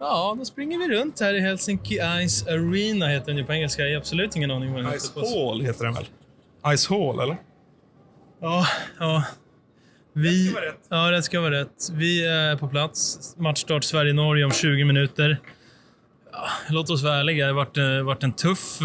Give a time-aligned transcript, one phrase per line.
[0.00, 1.98] Ja, då springer vi runt här i Helsinki
[2.28, 3.82] Ice Arena, heter den ju på engelska.
[3.82, 5.20] Jag har absolut ingen aning vad den Ice heter.
[5.20, 6.06] på- Hall heter den väl?
[6.76, 7.36] Ice Hall, eller?
[8.40, 8.66] Ja,
[8.98, 9.24] ja.
[10.12, 10.80] Vi, Rätt ska vara rätt.
[10.88, 11.88] Ja, rätt ska vara rätt.
[11.92, 13.34] Vi är på plats.
[13.38, 15.38] Matchstart Sverige-Norge om 20 minuter.
[16.32, 17.46] Ja, låt oss vara ärliga.
[17.46, 18.78] Det har varit, eh, varit en tuff...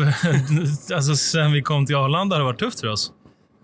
[0.94, 3.12] alltså, sen vi kom till Arlanda har det varit tufft för oss.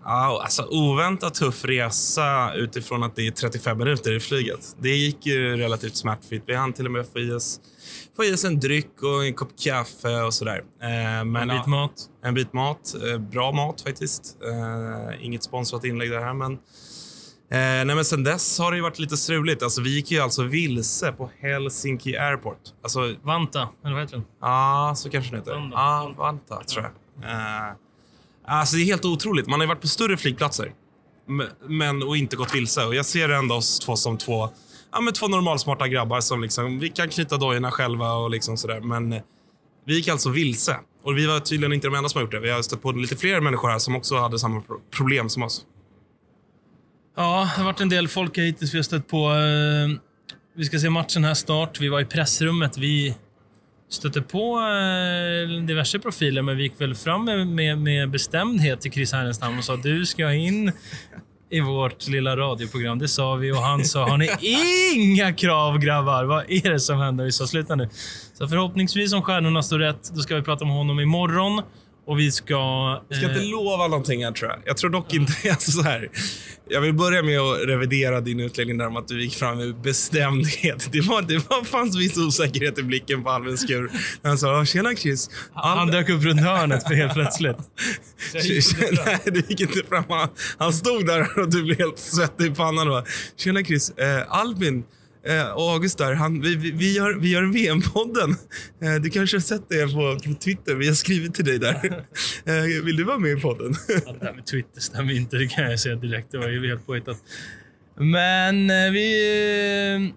[0.04, 4.76] Ja, alltså oväntat tuff resa utifrån att det är 35 minuter i flyget.
[4.78, 6.42] Det gick ju relativt smärtfritt.
[6.46, 7.60] Vi hann till och med få i oss,
[8.16, 10.62] få i oss en dryck och en kopp kaffe och sådär.
[10.82, 10.88] Eh,
[11.24, 11.92] men, En bit ja, mat.
[12.24, 12.94] En bit mat.
[13.10, 14.36] Eh, bra mat faktiskt.
[14.42, 16.58] Eh, inget sponsrat inlägg där här, men...
[17.50, 19.62] Eh, nej, men sen dess har det ju varit lite struligt.
[19.62, 22.60] Alltså, vi gick ju alltså vilse på Helsinki Airport.
[22.82, 24.24] Alltså, Vanta, eller vad heter den?
[24.40, 25.52] Ja, så kanske det heter.
[25.52, 25.76] Vanda.
[25.76, 27.30] Ja, Vanta, tror jag.
[27.30, 27.72] Eh,
[28.48, 29.46] alltså, det är helt otroligt.
[29.46, 30.72] Man har ju varit på större flygplatser
[31.68, 32.84] men, och inte gått vilse.
[32.84, 34.50] Och jag ser ändå oss två som två,
[34.92, 38.80] ja, men två normalsmarta grabbar som liksom, vi kan knyta dojorna själva och liksom sådär.
[38.80, 39.22] Men eh,
[39.86, 40.76] vi gick alltså vilse.
[41.02, 42.40] Och vi var tydligen inte de enda som har gjort det.
[42.40, 44.62] Vi har stött på lite fler människor här som också hade samma
[44.96, 45.64] problem som oss.
[47.16, 49.30] Ja, det har varit en del folk här hittills vi har stött på.
[49.30, 50.00] Eh,
[50.56, 51.80] vi ska se matchen här snart.
[51.80, 52.78] Vi var i pressrummet.
[52.78, 53.16] Vi
[53.88, 58.92] stötte på eh, diverse profiler, men vi gick väl fram med, med, med bestämdhet till
[58.92, 60.72] Chris Härenstam och sa du ska in
[61.50, 62.98] i vårt lilla radioprogram.
[62.98, 64.28] Det sa vi och han sa, har ni
[64.94, 66.24] inga krav grabbar?
[66.24, 67.24] Vad är det som händer?
[67.24, 67.88] Vi sa, sluta nu.
[68.34, 71.62] Så förhoppningsvis om stjärnorna står rätt, då ska vi prata med honom imorgon.
[72.08, 73.02] Och vi ska...
[73.08, 74.60] Vi ska inte eh, lova någonting här tror jag.
[74.64, 75.32] Jag tror dock inte...
[75.50, 76.08] Alltså så här,
[76.68, 79.80] jag vill börja med att revidera din utläggning där om att du gick fram med
[79.80, 80.88] bestämdhet.
[80.92, 83.90] Det, var, det var, fanns viss osäkerhet i blicken på Albin Skur.
[84.22, 85.30] När han sa “Tjena Chris”.
[85.52, 87.56] han dök upp runt hörnet för helt plötsligt.
[89.06, 90.04] Nej, du gick inte fram.
[90.08, 90.28] Han,
[90.58, 92.88] han stod där och du blev helt svettig i pannan.
[92.88, 93.04] Och bara,
[93.36, 93.90] “Tjena Chris.
[93.90, 94.84] Eh, Albin
[95.26, 98.30] eh, och August där, han, vi, vi, vi, gör, vi gör en VM-podden.
[98.82, 100.74] Eh, du kanske har sett det på, på Twitter.
[100.74, 102.04] Vi har skrivit till dig där.
[102.46, 103.74] Eh, vill du vara med i podden?”
[104.06, 106.32] Ja, det där med Twitter stämmer inte, det kan jag säga direkt.
[106.32, 107.16] Det var ju helt påhittat.
[107.96, 110.12] Men eh, vi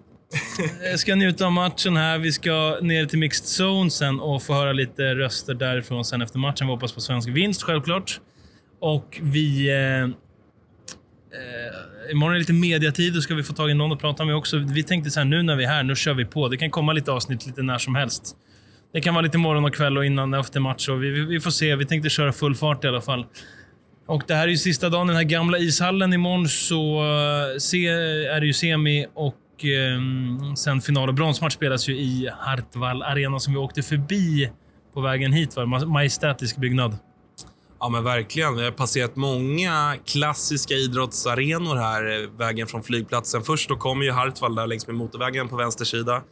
[0.90, 2.18] eh, ska njuta av matchen här.
[2.18, 6.38] Vi ska ner till Mixed Zone sen och få höra lite röster därifrån sen efter
[6.38, 6.66] matchen.
[6.66, 8.20] Vi hoppas på svensk vinst självklart.
[8.80, 9.70] Och vi...
[12.10, 13.14] Imorgon är det lite mediatid.
[13.14, 14.58] Då ska vi få tag i någon att prata med också.
[14.58, 16.48] Vi tänkte så här, nu när vi är här, nu kör vi på.
[16.48, 18.36] Det kan komma lite avsnitt lite när som helst.
[18.92, 20.88] Det kan vara lite morgon och kväll och innan och efter match.
[20.88, 21.76] Och vi, vi, vi får se.
[21.76, 23.26] Vi tänkte köra full fart i alla fall.
[24.06, 26.12] Och det här är ju sista dagen i den här gamla ishallen.
[26.12, 31.88] Imorgon så eh, se, är det ju semi och eh, sen final och bronsmatch spelas
[31.88, 34.50] ju i Hartwall Arena som vi åkte förbi
[34.94, 35.56] på vägen hit.
[35.56, 35.66] Va?
[35.66, 36.98] Majestätisk byggnad.
[37.82, 38.56] Ja, men verkligen.
[38.56, 43.42] Vi har passerat många klassiska idrottsarenor här, eh, vägen från flygplatsen.
[43.42, 46.22] Först då kom ju Hartwall där längs med motorvägen på vänster sida.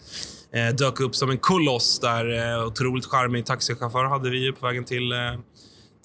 [0.55, 2.55] Eh, dök upp som en koloss där.
[2.59, 5.19] Eh, otroligt charmig taxichaufför hade vi ju på vägen till, eh,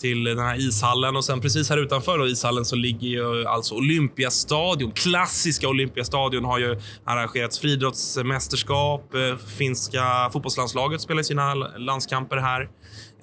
[0.01, 1.15] till den här ishallen.
[1.15, 4.91] Och sen precis här utanför då, ishallen så ligger ju alltså Olympiastadion.
[4.91, 9.13] Klassiska Olympiastadion har ju arrangerats friidrottsmästerskap.
[9.13, 12.69] Eh, finska fotbollslandslaget spelar sina landskamper här.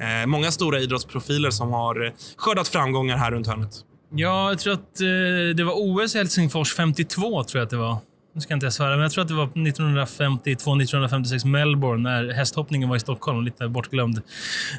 [0.03, 3.71] Eh, många stora idrottsprofiler som har eh, skördat framgångar här runt hörnet.
[4.15, 7.77] Ja, jag tror att eh, det var OS i Helsingfors 52, tror jag att det
[7.77, 7.97] var.
[8.35, 12.89] Nu ska jag inte svära, men jag tror att det var 1952-1956 Melbourne när hästhoppningen
[12.89, 13.45] var i Stockholm.
[13.45, 14.23] Lite bortglömd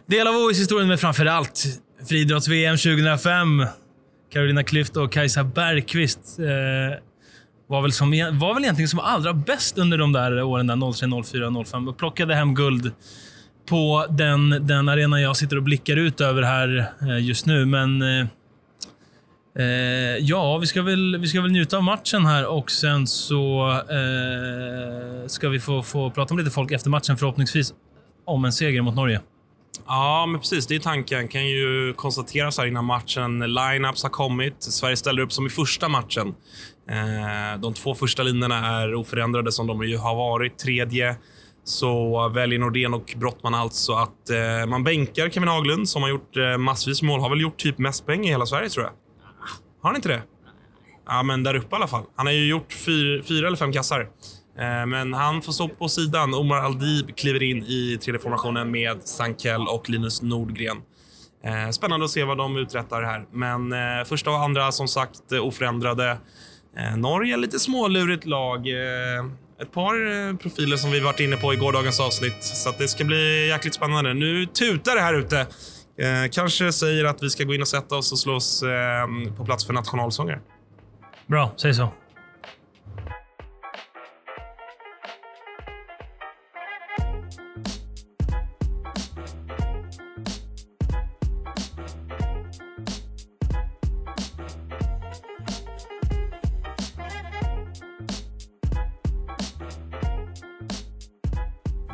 [0.06, 1.63] del av OS-historien, men framför allt
[2.09, 3.66] friidrotts-VM 2005.
[4.33, 6.45] Carolina Klüft och Kajsa Bergqvist eh,
[7.67, 11.23] var, väl som, var väl egentligen som allra bäst under de där åren, där 03,
[11.23, 12.91] 04, 05 och plockade hem guld
[13.66, 17.66] på den, den arena jag sitter och blickar ut över här eh, just nu.
[17.66, 18.25] Men eh,
[19.59, 23.72] eh, ja, vi ska, väl, vi ska väl njuta av matchen här och sen så
[23.90, 27.74] eh, ska vi få, få prata med lite folk efter matchen förhoppningsvis
[28.25, 29.22] om en seger mot Norge.
[29.88, 30.68] Ja, men precis.
[30.68, 31.28] Det är tanken.
[31.28, 33.40] Kan ju konstatera så här innan matchen.
[33.40, 34.56] Lineups har kommit.
[34.59, 36.28] Sverige ställer upp som i första matchen.
[36.90, 40.57] Eh, de två första linjerna är oförändrade som de ju har varit.
[40.57, 41.16] Tredje
[41.63, 46.38] så väljer Nordén och Brottman alltså att eh, man bänkar Kevin Haglund som har gjort
[46.38, 47.19] eh, massvis med mål.
[47.19, 48.92] Har väl gjort typ mest poäng i hela Sverige tror jag.
[49.81, 50.21] Har han inte det?
[51.07, 52.04] Ja, men där uppe i alla fall.
[52.15, 54.01] Han har ju gjort fyr, fyra eller fem kassar.
[54.60, 56.33] Eh, Men han får stå på sidan.
[56.33, 60.77] Omar Aldib kliver in i tredje formationen med Sankell och Linus Nordgren.
[61.44, 63.25] Eh, Spännande att se vad de uträttar här.
[63.31, 66.18] Men eh, första och andra som sagt oförändrade.
[66.77, 68.68] Eh, Norge lite smålurigt lag.
[68.68, 69.25] Eh,
[69.61, 72.44] ett par eh, profiler som vi varit inne på i gårdagens avsnitt.
[72.44, 74.13] Så att det ska bli jäkligt spännande.
[74.13, 75.39] Nu tutar det här ute.
[75.39, 79.07] Eh, kanske säger att vi ska gå in och sätta oss och slå oss eh,
[79.38, 80.39] på plats för nationalsånger.
[81.27, 81.89] Bra, säg så.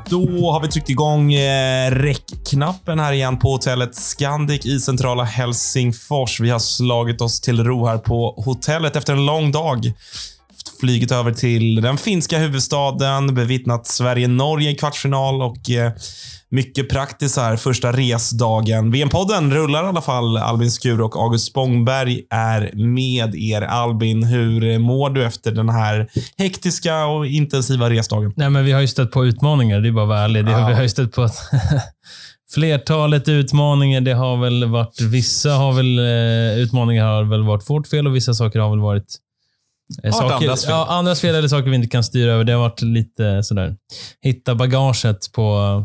[0.09, 6.39] Då har vi tryckt igång eh, räckknappen här igen på hotellet Scandic i centrala Helsingfors.
[6.39, 9.93] Vi har slagit oss till ro här på hotellet efter en lång dag.
[10.79, 15.91] Flyget över till den finska huvudstaden, bevittnat Sverige-Norge i kvartsfinal och eh,
[16.51, 18.91] mycket praktiskt här första resdagen.
[18.91, 20.37] VM-podden rullar i alla fall.
[20.37, 23.61] Albin Skur och August Spångberg är med er.
[23.61, 28.33] Albin, hur mår du efter den här hektiska och intensiva resdagen?
[28.35, 29.81] Nej, men vi har ju stött på utmaningar.
[29.81, 30.47] Det är bara att vara ärlig.
[30.47, 30.67] Ja.
[30.67, 31.37] Vi har ju stött på ett
[32.53, 34.01] flertalet utmaningar.
[34.01, 38.15] Det har väl varit, vissa har väl, eh, utmaningar har väl varit vårt fel och
[38.15, 39.17] vissa saker har väl varit
[40.11, 40.71] saker, andras fel.
[40.71, 42.43] Ja, andras fel eller saker vi inte kan styra över.
[42.43, 43.75] Det har varit lite sådär,
[44.21, 45.83] hitta bagaget på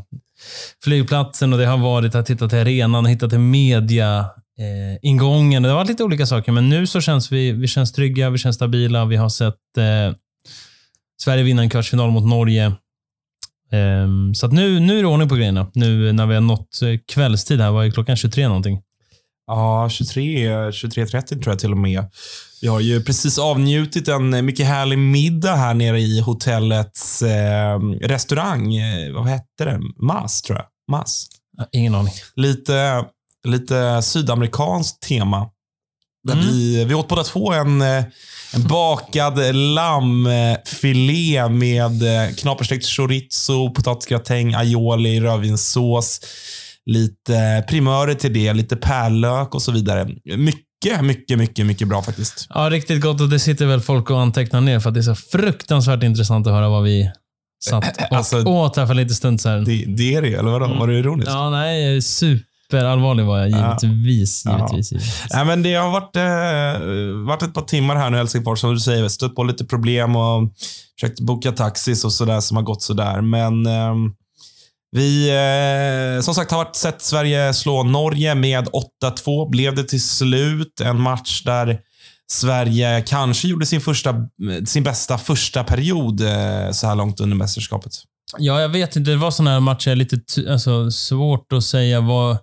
[0.84, 4.18] flygplatsen och det har varit att hitta till arenan och hitta till media
[4.58, 5.62] eh, ingången.
[5.62, 8.38] Det har varit lite olika saker, men nu så känns vi, vi känns trygga, vi
[8.38, 9.04] känns stabila.
[9.04, 10.16] Vi har sett eh,
[11.22, 12.72] Sverige vinna en kvartsfinal mot Norge.
[13.72, 15.70] Ehm, så nu, nu är det ordning på grejerna.
[15.74, 18.82] Nu när vi har nått eh, kvällstid här, vad är klockan 23 någonting?
[19.46, 22.04] Ja, 23, 23.30 tror jag till och med.
[22.60, 28.76] Vi har ju precis avnjutit en mycket härlig middag här nere i hotellets eh, restaurang.
[28.76, 29.82] Eh, vad hette den?
[29.96, 30.66] Mas, tror jag.
[30.90, 31.26] Mas.
[31.72, 32.12] Ingen aning.
[32.36, 33.04] Lite,
[33.44, 35.50] lite sydamerikanskt tema.
[36.32, 36.46] Mm.
[36.46, 38.04] vi, vi åt båda två en, eh,
[38.54, 46.20] en bakad lammfilé med eh, knaperstekt chorizo, potatisgratäng, aioli, rödvinssås,
[46.86, 50.08] lite primörer till det, lite pärlök och så vidare.
[50.36, 52.46] Mycket, mycket, mycket, mycket bra faktiskt.
[52.54, 55.02] Ja, riktigt gott och det sitter väl folk och antecknar ner för att det är
[55.02, 57.10] så fruktansvärt intressant att höra vad vi
[57.64, 59.64] satt och Alltså- åt här för lite stund sedan.
[59.64, 60.66] Det, det är det, eller vadå?
[60.66, 61.30] Var det ironiskt?
[61.30, 64.42] Ja, nej, superallvarlig var jag givetvis.
[64.44, 64.56] Ja.
[64.58, 65.24] givetvis, givetvis.
[65.34, 68.74] Nej, men det har varit, eh, varit ett par timmar här nu i Helsingfors, som
[68.74, 69.08] du säger.
[69.08, 70.52] Stött på lite problem och
[71.00, 73.20] försökt boka taxis och sådär som har gått sådär.
[73.20, 74.12] Men ehm,
[74.94, 75.28] vi,
[76.16, 78.68] eh, som sagt, har sett Sverige slå Norge med
[79.02, 79.50] 8-2.
[79.50, 81.78] Blev det till slut en match där
[82.32, 84.14] Sverige kanske gjorde sin, första,
[84.66, 87.92] sin bästa första period eh, så här långt under mästerskapet.
[88.38, 89.10] Ja, jag vet inte.
[89.10, 90.20] Det var sådana här matcher, lite
[90.50, 92.38] alltså, svårt att säga vad...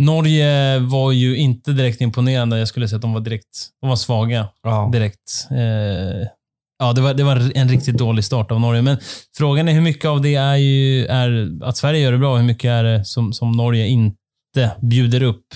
[0.00, 2.58] Norge var ju inte direkt imponerande.
[2.58, 4.90] Jag skulle säga att de var direkt de var svaga Ja.
[4.92, 5.46] direkt.
[5.50, 6.28] Eh,
[6.82, 8.82] ja, det var, det var en riktigt dålig start av Norge.
[8.82, 8.96] Men
[9.36, 12.38] frågan är hur mycket av det är, ju, är att Sverige gör det bra och
[12.38, 15.46] hur mycket är det som, som Norge inte bjuder upp.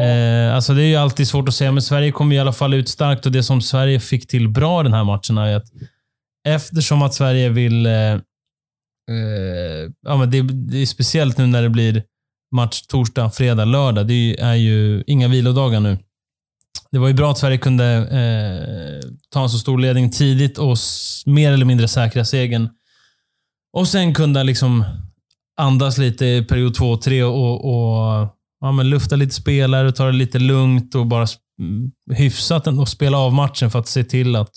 [0.00, 2.74] Eh, alltså det är ju alltid svårt att säga, men Sverige kom i alla fall
[2.74, 5.66] ut starkt och det som Sverige fick till bra den här matchen är att
[6.48, 7.86] eftersom att Sverige vill...
[7.86, 8.20] Eh, eh,
[10.06, 12.02] ja, men det, det är speciellt nu när det blir
[12.54, 14.06] match torsdag, fredag, lördag.
[14.06, 15.98] Det är ju- är ju inga vilodagar nu.
[16.90, 20.76] Det var ju bra att Sverige kunde eh, ta en så stor ledning tidigt och
[21.26, 22.68] mer eller mindre säkra segern.
[23.72, 24.84] Och sen kunde liksom
[25.56, 28.28] andas lite i period två och tre och, och
[28.60, 31.26] ja, men lufta lite spelare, ta det lite lugnt och bara
[31.60, 34.52] mm, hyfsat och spela av matchen för att se till att,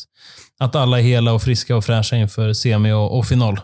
[0.59, 3.59] att alla är hela och friska och fräscha inför semi och, och final.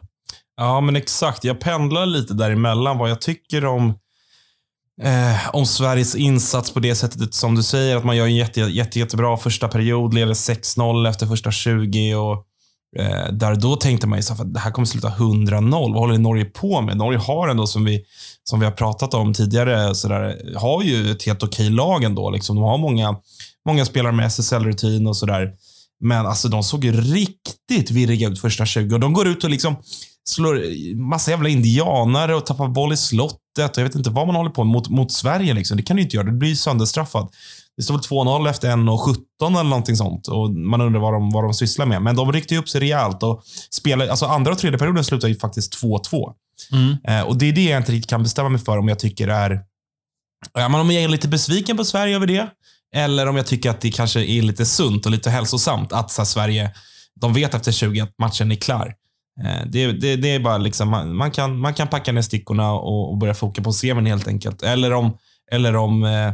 [0.58, 1.44] Ja, men exakt.
[1.44, 3.94] Jag pendlar lite däremellan vad jag tycker om,
[5.02, 7.96] eh, om Sveriges insats på det sättet som du säger.
[7.98, 12.16] Att man gör en jätte, jätte, jättebra första period, leder 6-0 efter första 20.
[12.16, 12.46] Och,
[13.00, 15.94] eh, där då tänkte man ju att det här kommer sluta 100-0.
[15.94, 16.98] Vad håller Norge på med?
[16.98, 18.04] Norge har ändå, som vi,
[18.44, 22.32] som vi har pratat om tidigare, så där, har ju ett helt okej lag ändå.
[22.32, 22.56] Liksom.
[22.56, 23.16] De har många,
[23.66, 25.52] många spelare med SSL-rutin och sådär.
[26.00, 28.94] Men alltså, de såg ju riktigt virriga ut första 20.
[28.94, 29.76] Och de går ut och liksom
[30.30, 33.38] slår massa jävla indianare och tappar boll i slottet.
[33.58, 35.54] Och jag vet inte vad man håller på med mot, mot Sverige.
[35.54, 35.78] Liksom.
[35.78, 36.26] Det kan du inte göra.
[36.26, 37.32] Det blir ju sönderstraffat.
[37.78, 40.28] Det står väl 2-0 efter 1.17 eller någonting sånt.
[40.28, 42.02] Och man undrar vad de, vad de sysslar med.
[42.02, 43.24] Men de ryckte upp sig rejält.
[43.24, 46.34] Och spelade, alltså andra och tredje perioden slutar ju faktiskt 2-2.
[47.08, 49.28] Eh, och Det är det jag inte riktigt kan bestämma mig för om jag tycker
[49.28, 49.62] är...
[50.54, 52.48] Ja, men om jag är lite besviken på Sverige över det.
[52.96, 56.22] Eller om jag tycker att det kanske är lite sunt och lite hälsosamt att så
[56.22, 56.72] här, Sverige,
[57.22, 58.94] de vet efter 20 att matchen är klar.
[59.42, 62.74] Eh, det, det, det är bara liksom, man, man, kan, man kan packa ner stickorna
[62.74, 64.64] och, och börja foka på semin helt enkelt.
[64.64, 65.18] Eller om,
[65.52, 66.34] eller om eh,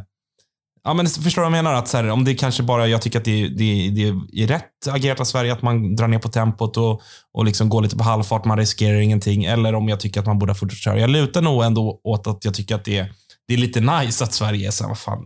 [0.84, 1.74] Ja, men förstår du vad jag menar?
[1.74, 4.08] Att så här, om det kanske bara, jag tycker att det, det, det
[4.44, 7.02] är rätt agerat av Sverige att man drar ner på tempot och,
[7.34, 9.44] och liksom går lite på halvfart, man riskerar ingenting.
[9.44, 11.00] Eller om jag tycker att man borde ha fortsatt köra.
[11.00, 13.08] Jag lutar nog ändå åt att jag tycker att det,
[13.48, 15.26] det är lite nice att Sverige är så här, vad fan.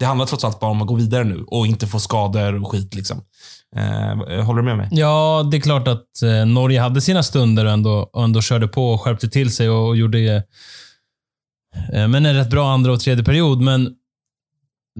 [0.00, 2.70] Det handlar trots allt bara om att gå vidare nu och inte få skador och
[2.70, 2.94] skit.
[2.94, 3.22] Liksom.
[3.76, 4.88] Eh, håller du med mig?
[4.90, 8.68] Ja, det är klart att eh, Norge hade sina stunder och ändå, och ändå körde
[8.68, 10.18] på och skärpte till sig och, och gjorde
[11.92, 13.60] eh, men en rätt bra andra och tredje period.
[13.60, 13.94] Men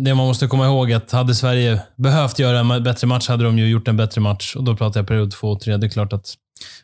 [0.00, 3.44] det man måste komma ihåg är att hade Sverige behövt göra en bättre match hade
[3.44, 4.56] de ju gjort en bättre match.
[4.56, 5.76] Och Då pratar jag period två och tre.
[5.76, 6.34] Det är klart att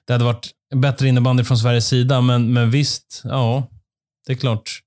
[0.06, 3.66] det hade varit bättre innebandy från Sveriges sida, men, men visst, ja,
[4.26, 4.80] det är klart.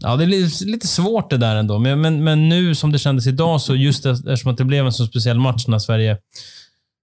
[0.00, 1.78] Ja, det är lite, svårt det där ändå.
[1.78, 4.92] Men, men, men nu som det kändes idag, så just eftersom att det blev en
[4.92, 6.18] så speciell match när Sverige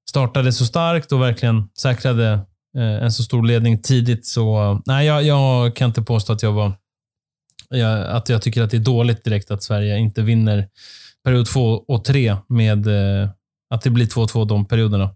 [0.09, 2.31] startade så starkt och verkligen säkrade
[2.77, 6.51] eh, en så stor ledning tidigt, så nej, jag, jag kan inte påstå att jag
[6.51, 6.73] var
[7.69, 10.67] jag, att jag tycker att det är dåligt direkt att Sverige inte vinner
[11.23, 13.29] period två och tre med eh,
[13.69, 15.15] att det blir 2-2 de perioderna.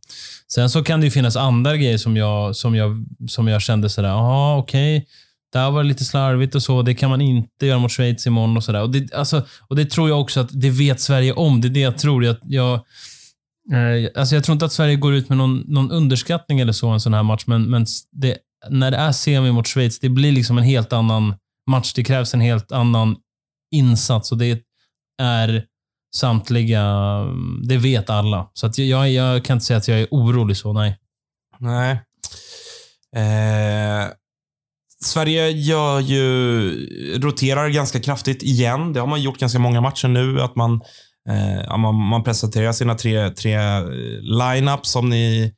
[0.53, 3.89] Sen så kan det ju finnas andra grejer som jag, som jag, som jag kände
[3.89, 4.97] sådär, ja okej.
[4.97, 5.09] Okay.
[5.53, 6.81] Där var det lite slarvigt och så.
[6.81, 8.81] Det kan man inte göra mot Schweiz imorgon och sådär.
[8.81, 11.61] Och det, alltså, och det tror jag också att det vet Sverige om.
[11.61, 12.25] Det är det jag tror.
[12.25, 12.73] Jag, jag,
[13.73, 16.89] eh, alltså jag tror inte att Sverige går ut med någon, någon underskattning eller så
[16.89, 18.37] en sån här match, men, men det,
[18.69, 21.35] när det är semi mot Schweiz, det blir liksom en helt annan
[21.69, 21.93] match.
[21.93, 23.15] Det krävs en helt annan
[23.71, 24.61] insats och det
[25.21, 25.65] är
[26.15, 28.49] samtliga, mm, det vet alla.
[28.53, 30.97] Så att jag, jag kan inte säga att jag är orolig så, nej.
[31.59, 31.91] Nej.
[33.15, 34.07] Eh,
[35.03, 38.93] Sverige gör ju, roterar ganska kraftigt igen.
[38.93, 40.41] Det har man gjort ganska många matcher nu.
[40.41, 40.81] Att man,
[41.29, 43.83] eh, man, man presenterar sina tre, tre eh,
[44.21, 45.53] line-ups som, ni,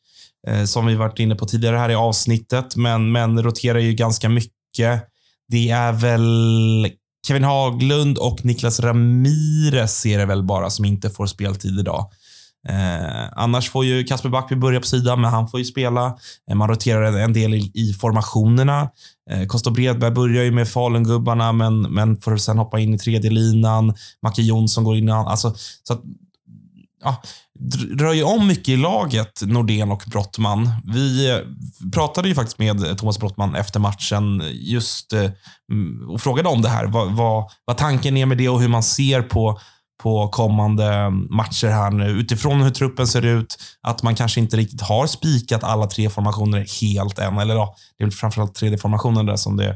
[0.47, 2.75] eh, som vi varit inne på tidigare här i avsnittet.
[2.75, 5.03] Men, men roterar ju ganska mycket.
[5.47, 6.91] Det är väl
[7.27, 12.11] Kevin Haglund och Niklas Ramirez ser det väl bara som inte får speltid idag.
[12.69, 16.17] Eh, annars får ju Kasper Backby börja på sidan, men han får ju spela.
[16.49, 18.89] Eh, man roterar en del i, i formationerna.
[19.31, 23.31] Eh, Kosta Bredberg börjar ju med Falungubbarna, men, men får sen hoppa in i tredje
[23.31, 23.93] linan.
[24.21, 25.11] Macke Jonsson går in i...
[25.11, 25.53] Alltså,
[25.83, 26.01] så att,
[27.03, 27.21] ja,
[27.99, 30.69] rör ju om mycket i laget, Nordén och Brottman.
[30.83, 31.37] Vi eh,
[31.93, 35.31] pratade ju faktiskt med Thomas Brottman efter matchen just eh,
[36.09, 36.85] och frågade om det här.
[36.85, 39.59] Vad, vad, vad tanken är med det och hur man ser på
[40.03, 42.09] på kommande matcher här nu.
[42.09, 46.81] Utifrån hur truppen ser ut, att man kanske inte riktigt har spikat alla tre formationer
[46.81, 47.37] helt än.
[47.37, 49.75] Eller ja, det är väl framförallt tredje formationen där som det,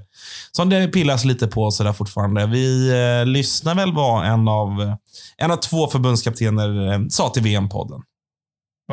[0.51, 2.45] som det pillas lite på så där fortfarande.
[2.45, 4.95] Vi eh, lyssnar väl vad en av, eh,
[5.37, 8.01] en av två förbundskaptener eh, sa till VM-podden.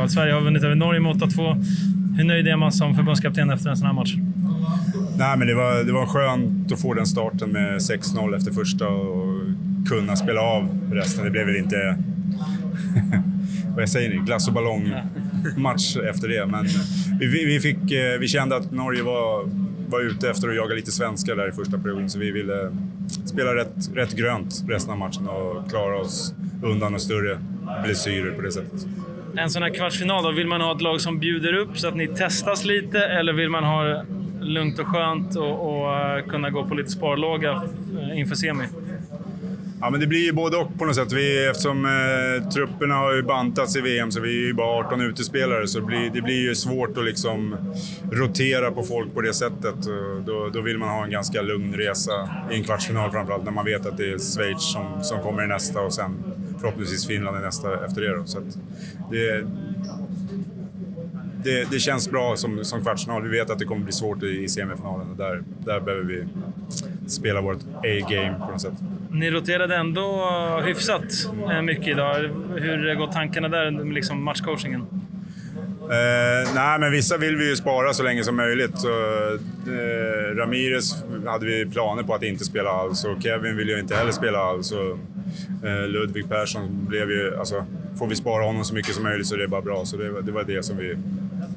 [0.08, 1.64] Sverige har vunnit över Norge med 8-2.
[2.16, 4.14] Hur nöjd är man som förbundskapten efter en sån här match?
[5.18, 8.88] Nej, men det, var, det var skönt att få den starten med 6-0 efter första
[8.88, 9.42] och
[9.88, 11.24] kunna spela av resten.
[11.24, 11.96] Det blev väl inte,
[13.76, 16.46] vad säger ni, glass och ballong-match efter det.
[16.46, 16.66] Men
[17.20, 19.48] vi, vi, fick, eh, vi kände att Norge var,
[19.88, 22.76] var ute efter att jaga lite svenskar där i första perioden, så vi ville
[23.24, 27.38] spela rätt, rätt grönt resten av matchen och klara oss undan och större
[27.84, 28.86] blessyrer på det sättet.
[29.38, 31.96] En sån här kvartsfinal, då, vill man ha ett lag som bjuder upp så att
[31.96, 34.02] ni testas lite eller vill man ha
[34.40, 37.62] lugnt och skönt och, och eh, kunna gå på lite sparlåga
[38.00, 38.64] eh, inför semi?
[39.80, 41.12] Ja, men det blir ju både och på något sätt.
[41.12, 45.00] Vi, eftersom eh, trupperna har ju bantats i VM så vi är ju bara 18
[45.00, 47.56] utespelare så det blir, det blir ju svårt att liksom
[48.12, 49.74] rotera på folk på det sättet.
[50.26, 53.64] Då, då vill man ha en ganska lugn resa i en kvartsfinal framförallt när man
[53.64, 56.24] vet att det är Schweiz som, som kommer i nästa och sen
[56.60, 58.16] förhoppningsvis Finland i nästa efter det.
[58.16, 58.24] Då.
[58.24, 58.40] Så
[59.10, 59.46] det,
[61.44, 63.22] det, det, känns bra som, som kvartsfinal.
[63.22, 66.26] Vi vet att det kommer bli svårt i, i semifinalen och där, där behöver vi
[67.06, 68.74] spela vårt A-game på något sätt.
[69.10, 70.30] Ni roterade ändå
[70.64, 71.04] hyfsat
[71.52, 72.14] eh, mycket idag.
[72.56, 74.86] Hur går tankarna där, liksom matchcoachingen?
[75.90, 78.78] Eh, nej, men vissa vill vi ju spara så länge som möjligt.
[78.78, 83.80] Så, eh, Ramirez hade vi planer på att inte spela alls och Kevin vill ju
[83.80, 84.72] inte heller spela alls.
[84.72, 84.96] Och, eh,
[85.88, 87.36] Ludvig Persson blev ju...
[87.38, 87.64] Alltså,
[87.98, 89.84] får vi spara honom så mycket som möjligt så är det bara bra.
[89.84, 90.96] Så det, det var det som vi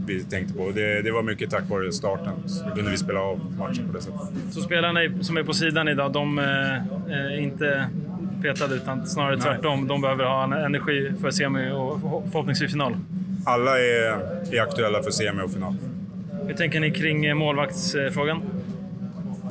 [0.09, 0.71] vi tänkte på.
[0.71, 2.33] Det, det var mycket tack vare starten.
[2.45, 4.21] Så kunde vi spela av matchen på det sättet.
[4.51, 7.89] Så spelarna som är på sidan idag, de är eh, inte
[8.41, 9.45] petade utan snarare Nej.
[9.45, 9.87] tvärtom.
[9.87, 12.97] De behöver ha energi för semi och förhoppningsvis final?
[13.45, 14.11] Alla är,
[14.55, 15.75] är aktuella för semi och final.
[16.47, 18.41] Hur tänker ni kring eh, målvaktsfrågan?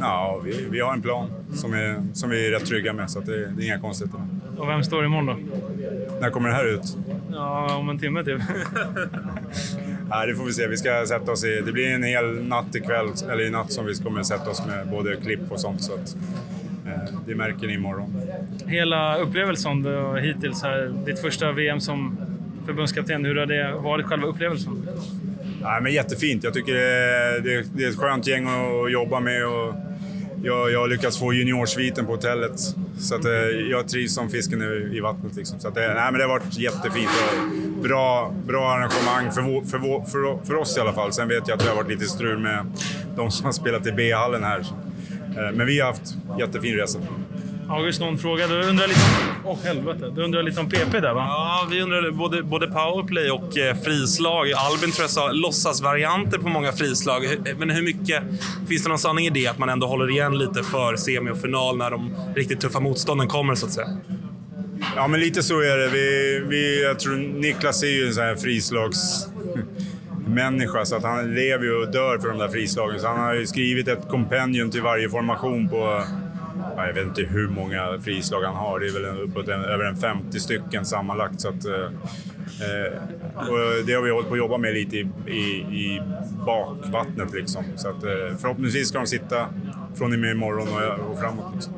[0.01, 3.21] Ja, vi, vi har en plan som, är, som vi är rätt trygga med, så
[3.21, 4.21] det, det är inga konstigheter.
[4.59, 5.37] Och vem står imorgon då?
[6.21, 6.97] När kommer det här ut?
[7.33, 8.41] Ja, om en timme typ.
[10.11, 10.67] Nej, det får vi se.
[10.67, 11.63] Vi ska sätta oss i...
[11.67, 14.89] Det blir en hel natt ikväll, eller i natt, som vi kommer sätta oss med
[14.89, 15.83] både klipp och sånt.
[15.83, 16.17] Så att,
[16.87, 18.21] eh, det märker ni imorgon.
[18.67, 22.17] Hela upplevelsen då, hittills, här, ditt första VM som
[22.67, 24.89] förbundskapten, hur har det varit själva upplevelsen?
[25.63, 26.45] Nej, men jättefint.
[26.45, 27.41] Jag tycker det är,
[27.75, 29.47] det är ett skönt gäng att jobba med.
[29.47, 29.75] Och
[30.43, 32.61] jag, jag har lyckats få juniorsviten på hotellet.
[33.01, 33.33] Så att, eh,
[33.71, 35.37] jag trivs som fisken i vattnet.
[35.37, 35.61] Liksom.
[35.61, 37.11] Så att, eh, nej, men det har varit jättefint.
[37.77, 41.13] Och bra, bra arrangemang för, vår, för, vår, för, för, oss i alla fall.
[41.13, 42.67] Sen vet jag att det har varit lite strul med
[43.17, 44.59] de som har spelat i B-hallen här.
[45.37, 46.99] Eh, men vi har haft jättefin resa.
[47.69, 48.47] August, någon fråga?
[48.47, 49.35] Du undrar lite om...
[49.45, 50.13] Åh, oh, helvete.
[50.15, 51.25] Du undrar lite om PP där, va?
[51.29, 54.53] Ja, vi undrar både, både powerplay och eh, frislag.
[54.53, 57.23] Albin tror jag sa låtsasvarianter på många frislag.
[57.59, 58.23] Men hur mycket...
[58.69, 59.47] Finns det någon sanning i det?
[59.47, 63.29] Att man ändå håller igen lite för semi och final när de riktigt tuffa motstånden
[63.29, 63.89] kommer, så att säga?
[64.97, 65.89] Ja, men lite så är det.
[65.89, 69.29] Vi, vi, jag tror Niklas är ju en sån här frislags
[70.27, 73.01] människa så att han lever ju och dör för de där frislagen.
[73.01, 76.05] Så han har ju skrivit ett kompendium till varje formation på
[76.87, 78.81] jag vet inte hur många frislag han har.
[78.81, 81.41] Det är väl uppåt en, över en 50 stycken sammanlagt.
[81.41, 82.99] Så att, eh, eh,
[83.87, 85.41] det har vi hållit på att jobba med lite i, i,
[85.77, 86.03] i
[86.47, 87.35] bakvattnet.
[87.35, 87.65] Liksom.
[87.77, 89.47] Så att, eh, förhoppningsvis ska de sitta
[89.95, 91.55] från och med imorgon och, och framåt.
[91.55, 91.75] Liksom.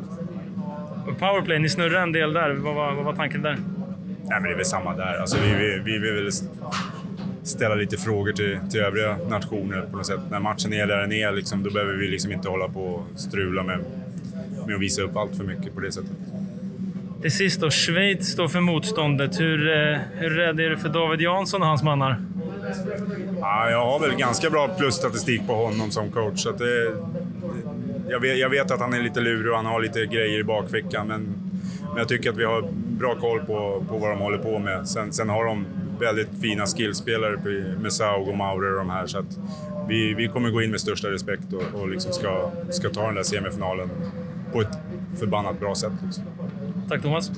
[1.19, 2.50] Powerplay, ni snurrar en del där.
[2.50, 3.57] Vad var, vad var tanken där?
[4.23, 5.21] Nej, men det är väl samma där.
[5.21, 6.33] Alltså, vi, vi, vi vill väl
[7.42, 10.21] ställa lite frågor till, till övriga nationer på något sätt.
[10.30, 13.21] När matchen är där den är, liksom, då behöver vi liksom inte hålla på och
[13.21, 13.78] strula med,
[14.70, 16.16] med att visa upp allt för mycket på det sättet.
[17.22, 19.40] Till sist då, Schweiz står för motståndet.
[19.40, 22.22] Hur, eh, hur rädd är du för David Jansson och hans mannar?
[23.40, 26.42] Ja, jag har väl ganska bra plusstatistik på honom som coach.
[26.42, 26.94] Så det,
[28.08, 30.44] jag, vet, jag vet att han är lite lurig och han har lite grejer i
[30.44, 31.34] bakfickan, men,
[31.88, 34.88] men jag tycker att vi har bra koll på, på vad de håller på med.
[34.88, 35.66] Sen, sen har de
[36.00, 37.36] väldigt fina skillspelare
[37.80, 39.06] med Saug och Maurer och de här.
[39.06, 39.24] Så
[39.88, 43.14] vi, vi kommer gå in med största respekt och, och liksom ska, ska ta den
[43.14, 43.90] där semifinalen
[44.52, 44.78] på ett
[45.19, 45.92] förbannat bra sätt.
[46.04, 46.25] Liksom.
[46.88, 47.30] Tack Thomas.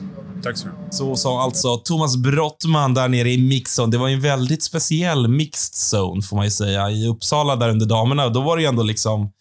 [0.43, 0.95] Tack så mycket.
[0.95, 3.91] Så sa alltså Thomas Brottman där nere i mixzone.
[3.91, 6.91] Det var en väldigt speciell mixed zone, får man ju säga.
[6.91, 9.33] I Uppsala där under damerna, då var det ju ändå liksom...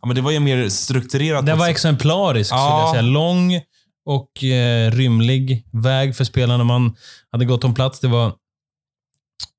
[0.00, 1.46] Ja, men det var ju mer strukturerat.
[1.46, 2.56] Det var exemplariskt, ja.
[2.56, 3.02] skulle jag säga.
[3.02, 3.60] Lång
[4.06, 6.64] och eh, rymlig väg för spelarna.
[6.64, 6.96] Man
[7.32, 8.00] hade gott om plats.
[8.00, 8.32] Det var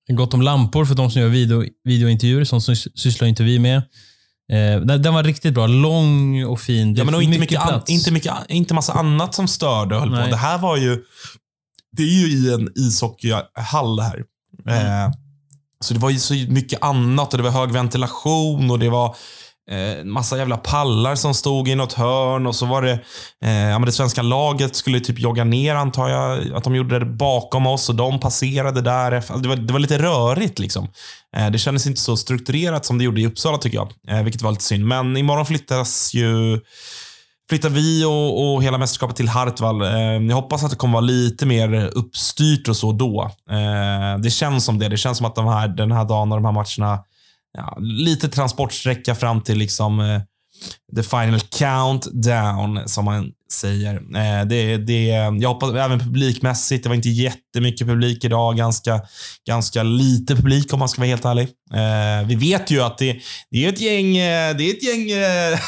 [0.08, 2.44] gott om lampor för de som gör video, videointervjuer.
[2.44, 3.82] Sånt som sysslar inte vi med.
[4.52, 5.68] Eh, den, var riktigt bra.
[5.68, 6.96] Lång och fin.
[6.96, 7.92] Ja, men och inte, mycket, plats.
[7.92, 10.30] inte, mycket, inte massa annat som störde och höll på.
[10.30, 11.04] Det här var ju...
[11.92, 14.24] Det är ju i en ishockeyhall här.
[14.68, 15.06] Mm.
[15.06, 15.12] Eh,
[15.80, 19.16] så det var ju så mycket annat och det var hög ventilation och det var
[19.72, 22.92] eh, massa jävla pallar som stod i något hörn och så var det,
[23.46, 26.54] eh, ja, men det svenska laget skulle typ jogga ner antar jag.
[26.54, 29.12] Att de gjorde det bakom oss och de passerade där.
[29.12, 30.88] Alltså, det, var, det var lite rörigt liksom.
[31.38, 33.92] Eh, det kändes inte så strukturerat som det gjorde i Uppsala tycker jag.
[34.08, 34.86] Eh, vilket var lite synd.
[34.86, 36.60] Men imorgon flyttas ju
[37.50, 39.82] flyttar vi och, och hela mästerskapet till Hartwall.
[39.82, 43.32] Eh, jag hoppas att det kommer vara lite mer uppstyrt och så då.
[43.50, 44.90] Eh, det känns som det.
[44.90, 47.04] Det känns som att de här, den här dagen och de här matcherna
[47.58, 50.22] ja, lite transportsträcka fram till liksom eh,
[50.96, 53.96] the final countdown, som man säger.
[53.96, 55.06] Eh, det, det,
[55.42, 56.84] jag hoppas även publikmässigt.
[56.84, 58.58] Det var inte jättemycket publik idag.
[58.58, 59.02] Ganska,
[59.48, 61.48] ganska lite publik om man ska vara helt ärlig.
[61.74, 63.20] Eh, vi vet ju att det,
[63.52, 65.60] det är ett gäng, eh, det är ett gäng eh,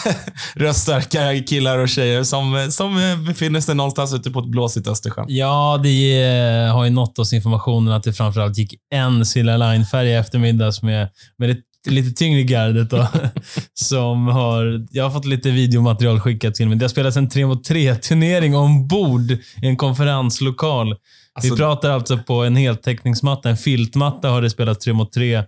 [0.55, 5.25] röststarka killar och tjejer som, som eh, befinner sig någonstans ute på ett blåsigt Östersjön.
[5.27, 10.15] Ja, det har ju nått oss informationen att det framförallt gick en Silja Line-färja i
[10.15, 13.07] eftermiddags med, med det lite tyngre gardet då,
[13.73, 14.87] som har...
[14.91, 16.77] Jag har fått lite videomaterial skickat till mig.
[16.77, 20.95] Det har spelats en 3 mot 3-turnering ombord i en konferenslokal.
[21.33, 25.43] Alltså, Vi pratar alltså på en heltäckningsmatta, en filtmatta har det spelats 3 mot 3.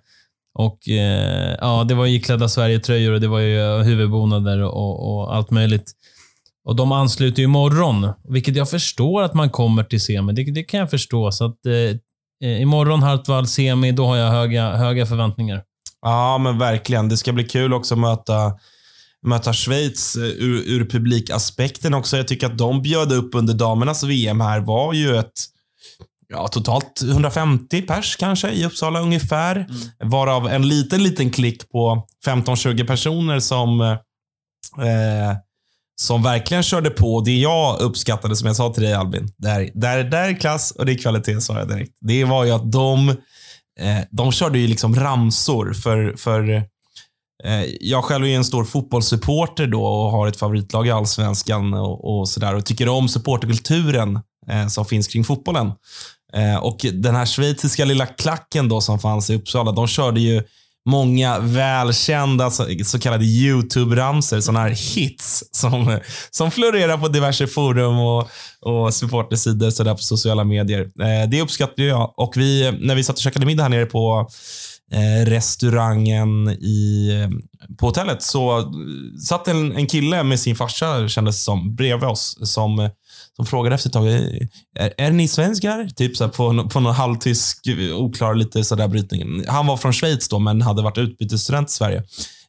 [0.53, 5.51] Och eh, ja, Det var iklädda Sverige-tröjor och det var ju huvudbonader och, och, allt
[5.51, 5.91] möjligt.
[6.65, 10.33] Och De ansluter ju imorgon, vilket jag förstår att man kommer till semi.
[10.33, 11.31] Det, det kan jag förstå.
[11.31, 11.73] Så att, eh,
[12.49, 15.63] eh imorgon Hartwall semi, då har jag höga, höga förväntningar.
[16.01, 17.09] Ja, men verkligen.
[17.09, 18.53] Det ska bli kul också att möta,
[19.27, 22.17] möta Schweiz eh, ur, ur publikaspekten också.
[22.17, 25.45] Jag tycker att de bjöd upp under damernas VM här var ju ett
[26.27, 29.55] ja, totalt 150 pers kanske i Uppsala ungefär.
[29.55, 30.11] Mm.
[30.11, 35.37] Varav en liten, liten klick på 15-20 personer som eh,
[36.01, 37.21] som verkligen körde på.
[37.21, 40.85] Det jag uppskattade, som jag sa till dig Albin, där, där, där är klass och
[40.85, 41.97] det är kvalitet, sa jag direkt.
[42.01, 43.15] Det var ju att de
[43.79, 46.49] Eh, de körde ju liksom ramsor för, för
[47.43, 52.19] eh, jag själv är en stor fotbollssupporter då och har ett favoritlag i Allsvenskan och,
[52.19, 55.71] och sådär och tycker om supporterkulturen eh, som finns kring fotbollen.
[56.34, 60.43] Eh, och den här schweiziska lilla klacken då som fanns i Uppsala, de körde ju
[60.89, 65.99] många välkända så, så kallade YouTube-ramsor, sådana här hits som,
[66.31, 68.29] som florerar på diverse forum och,
[68.61, 70.81] och supportersidor så där på sociala medier.
[70.81, 72.13] Eh, det uppskattar jag.
[72.17, 74.29] Och vi, när vi satt och käkade middag här nere på
[75.25, 77.10] restaurangen i,
[77.80, 78.73] på hotellet så
[79.27, 82.89] satt en, en kille med sin farsa, kändes som, bredvid oss som
[83.36, 84.08] som frågade efter ett tag,
[84.80, 85.89] är, är ni svenskar?
[85.95, 89.45] Typ så på, på någon halvtysk, oklar lite sådär brytning.
[89.47, 92.04] Han var från Schweiz då, men hade varit utbytesstudent i Sverige.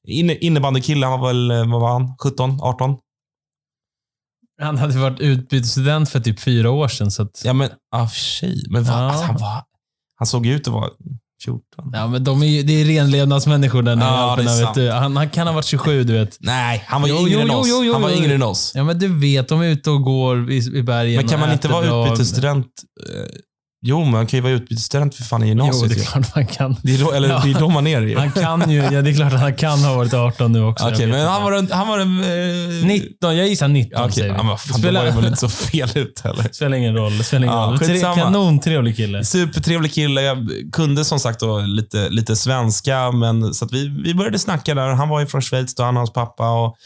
[0.05, 2.17] In, innebandykille, han var väl, vad var han?
[2.23, 2.97] 17, 18?
[4.63, 7.11] Han hade varit utbytesstudent för typ fyra år sedan.
[7.11, 8.65] Så att, Ja, men för sig.
[8.71, 8.99] Men vad, Ja.
[8.99, 9.63] alltså, han, var,
[10.17, 10.91] han såg ut att vara
[11.45, 11.63] 14.
[11.93, 14.75] ja, men de är, ju- det är renlevnadsmänniskor den Ja, här det är Alperna, vet
[14.75, 14.91] du.
[14.91, 16.37] Han, han kan ha varit 27, du vet.
[16.41, 17.67] Nej, han var Jo, yngre jo, än oss.
[17.71, 18.73] jo, jo, han var yngre än oss.
[18.75, 21.53] Ja, men du vet, de är ute och går i, i bergen Men kan man
[21.53, 22.67] inte vara utbytesstudent?
[23.85, 25.91] Jo, men man kan ju vara utbytesstudent för fan i Jo, gymnasiet.
[25.95, 26.77] det är klart man kan.
[26.83, 27.41] det är då, eller Ja.
[27.45, 28.19] det är då man är det ju.
[28.19, 30.87] Han kan ju, ja det är klart att han kan ha varit 18 nu också.
[30.89, 31.73] Okej, vet men han var en...
[31.73, 32.21] Han var en
[32.81, 34.35] eh, 19, jag gissar 19 Ja, Okej, säger vi.
[34.37, 36.49] ja, men fan, då var det väl inte så fel ut heller.
[36.53, 37.25] spelar ingen roll.
[37.25, 37.79] Spelar ingen Ja, roll.
[37.79, 39.25] Tre, kanontrevlig kille.
[39.25, 40.23] Supertrevlig kille.
[40.23, 44.75] Jag kunde som sagt då lite, lite svenska, men så att vi, vi började snacka
[44.75, 44.89] där.
[44.89, 46.51] Han var ju från Schweiz då, han och hans pappa.
[46.51, 46.77] Och,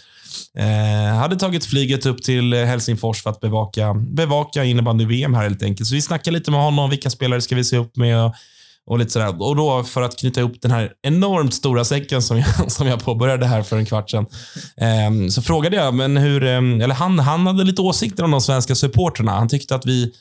[0.58, 5.88] eh, hade tagit flyget upp till Helsingfors för att bevaka, bevaka innebandy-VM här helt enkelt.
[5.88, 6.90] Så vi snackade lite med honom.
[6.90, 8.24] Vilka spelare ska vi se upp med?
[8.24, 8.34] Och,
[8.86, 9.42] och lite sådär.
[9.42, 13.04] Och då för att knyta ihop den här enormt stora säcken som jag, som jag
[13.04, 14.26] påbörjade här för en kvart sedan.
[14.76, 18.40] Eh, så frågade jag, men hur, ehm, eller han, han hade lite åsikter om de
[18.40, 19.32] svenska supporterna.
[19.32, 20.12] Han tyckte att vi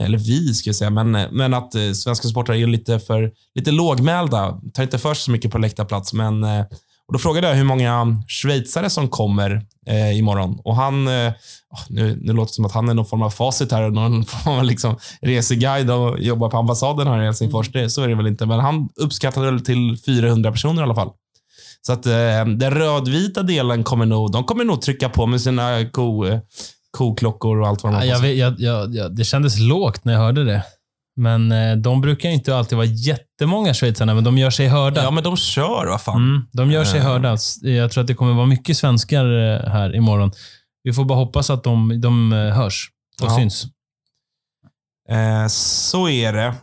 [0.00, 3.70] eller vi ska jag säga, men, men att eh, svenska supportrar är lite för lite
[3.70, 4.60] lågmälda.
[4.74, 6.12] Tar inte för sig så mycket på läktarplats.
[6.12, 6.64] Men, eh,
[7.06, 10.58] och då frågade jag hur många schweizare som kommer eh, imorgon.
[10.64, 11.32] Och han, eh,
[11.72, 14.24] åh, nu, nu låter det som att han är någon form av facit här någon
[14.24, 17.72] form av liksom reseguide och jobbar på ambassaden här i Helsingfors.
[17.72, 20.94] Det, så är det väl inte, men han uppskattade väl till 400 personer i alla
[20.94, 21.10] fall.
[21.86, 25.90] Så att eh, den rödvita delen kommer nog, de kommer nog trycka på med sina
[25.90, 26.40] ko, eh,
[26.90, 28.38] koklockor och allt vad de har på sig.
[28.38, 30.62] jag, jag, jag, det kändes lågt när jag hörde det.
[31.16, 35.02] Men eh, de brukar inte alltid vara jättemånga schweizarna, men de gör sig hörda.
[35.02, 36.16] Ja, men de kör, vad fan.
[36.16, 37.06] Mm, de gör sig Eh.
[37.06, 37.36] hörda.
[37.62, 40.32] Jag tror att det kommer vara mycket svenskar eh, här imorgon.
[40.82, 42.90] Vi får bara hoppas att de, de hörs
[43.22, 43.36] och Ja.
[43.36, 43.64] syns.
[45.10, 46.54] Eh, så är det.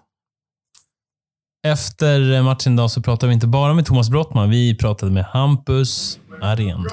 [1.67, 4.49] Efter matchen idag så pratade vi inte bara med Thomas Brottman.
[4.49, 6.85] Vi pratade med Hampus Arén.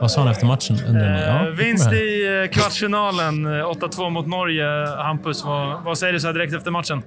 [0.00, 0.76] Vad sa han efter matchen?
[0.86, 4.86] Ja, Eh, vinst i eh, kvartsfinalen, eh, 8-2 mot Norge.
[4.86, 7.02] Hampus, vad, vad säger du så här direkt efter matchen?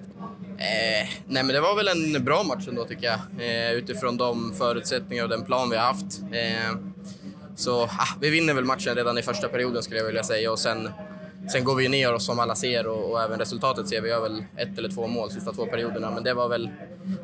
[0.59, 3.19] Eh, nej men det var väl en bra match ändå tycker jag.
[3.39, 6.21] Eh, utifrån de förutsättningar och den plan vi har haft.
[6.31, 6.77] Eh,
[7.55, 7.89] så ah,
[8.21, 10.89] vi vinner väl matchen redan i första perioden skulle jag vilja säga och sen,
[11.51, 14.11] sen går vi ner oss som alla ser och, och även resultatet ser vi.
[14.13, 16.69] Har väl ett eller två mål sista två perioderna men det var väl,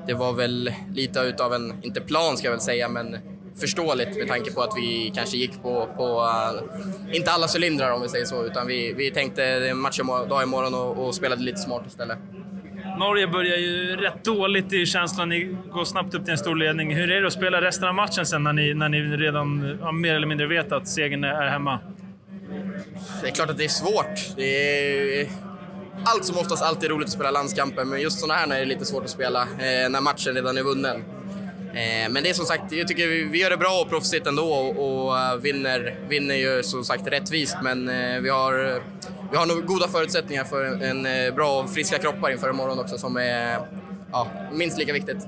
[0.08, 3.18] det var väl lite utav en, inte plan ska jag väl säga men
[3.60, 6.30] förståeligt med tanke på att vi kanske gick på, på
[7.10, 10.74] eh, inte alla cylindrar om vi säger så utan vi, vi tänkte match dag imorgon
[10.74, 12.18] och, och spelade lite smart istället.
[13.00, 15.30] Norge börjar ju rätt dåligt i känslan.
[15.30, 16.96] Ni går snabbt upp till en stor ledning.
[16.96, 19.92] Hur är det att spela resten av matchen sen när ni, när ni redan ja,
[19.92, 21.80] mer eller mindre vet att segern är hemma?
[23.22, 24.36] Det är klart att det är svårt.
[24.36, 25.28] Det är
[26.06, 28.86] allt som oftast alltid roligt att spela landskamper, men just sådana här är det lite
[28.86, 31.04] svårt att spela eh, när matchen redan är vunnen.
[31.74, 34.54] Eh, men det är som sagt, jag tycker vi, gör det bra och proffsigt ändå
[34.54, 38.82] och, eh, vinner, vinner ju som sagt rättvist, men eh, vi har,
[39.32, 43.18] vi har nog goda förutsättningar för en, bra och friska kroppar inför imorgon också som
[43.18, 43.60] är
[44.12, 45.28] ja, minst lika viktigt.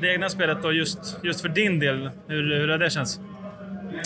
[0.00, 3.20] Det egna spelet då, just, just för din del, hur, hur har det känts?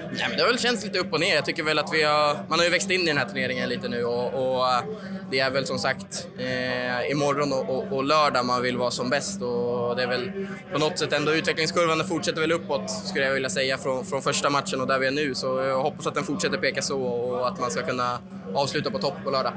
[0.01, 1.35] Nej, men det har väl känts lite upp och ner.
[1.35, 3.69] Jag tycker väl att vi har, man har ju växt in i den här turneringen
[3.69, 4.85] lite nu och, och eh,
[5.31, 9.11] det är väl som sagt eh, imorgon och, och, och lördag man vill vara som
[9.11, 13.35] bäst och det är väl på något sätt ändå utvecklingskurvan fortsätter väl uppåt skulle jag
[13.35, 16.15] vilja säga från, från första matchen och där vi är nu så jag hoppas att
[16.15, 18.19] den fortsätter peka så och att man ska kunna
[18.55, 19.53] avsluta på topp på lördag.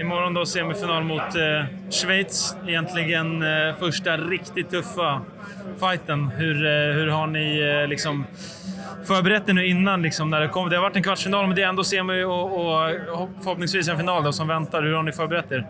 [0.00, 2.56] Imorgon då semifinal mot eh, Schweiz.
[2.68, 5.20] Egentligen eh, första riktigt tuffa
[5.80, 6.28] fighten.
[6.28, 8.26] Hur, eh, hur har ni eh, liksom
[9.04, 10.70] förberett er nu innan liksom, när det kom?
[10.70, 12.96] Det har varit en kvartsfinal, men det är ändå semi och, och
[13.42, 14.82] förhoppningsvis en final då, som väntar.
[14.82, 15.66] Hur har ni förberett er?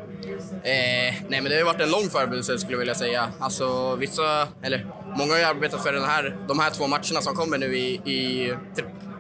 [0.53, 3.29] Eh, nej men det har varit en lång förberedelse skulle jag vilja säga.
[3.41, 4.87] Alltså vissa, eller
[5.17, 7.95] många har ju arbetat för den här, de här två matcherna som kommer nu i,
[7.95, 8.53] i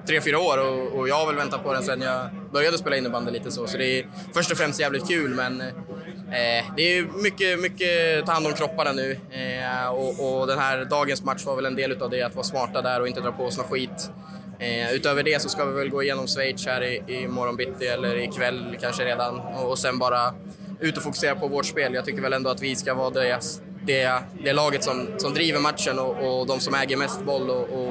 [0.09, 2.97] tre, fyra år och, och jag har väl väntat på den sedan jag började spela
[2.97, 3.67] innebandy lite så.
[3.67, 8.33] Så det är först och främst jävligt kul men eh, det är mycket, mycket ta
[8.33, 11.93] hand om kropparna nu eh, och, och den här dagens match var väl en del
[11.93, 14.11] utav det, att vara smarta där och inte dra på oss någon skit.
[14.59, 17.87] Eh, utöver det så ska vi väl gå igenom Schweiz här i, i morgon bitti
[17.87, 20.35] eller ikväll kanske redan och, och sen bara
[20.81, 21.95] ut och fokusera på vårt spel.
[21.95, 23.41] Jag tycker väl ändå att vi ska vara det,
[23.87, 27.63] det, det laget som, som driver matchen och, och de som äger mest boll och,
[27.63, 27.88] och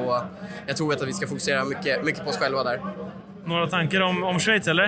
[0.67, 2.81] jag tror att vi ska fokusera mycket, mycket på oss själva där.
[3.45, 4.85] Några tankar om, om Schweiz, eller?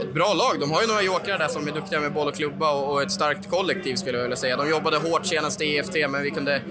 [0.00, 0.60] Ett bra lag.
[0.60, 3.02] De har ju några jokrar där som är duktiga med boll och klubba och, och
[3.02, 4.56] ett starkt kollektiv skulle jag vilja säga.
[4.56, 6.62] De jobbade hårt senast i EFT men vi kunde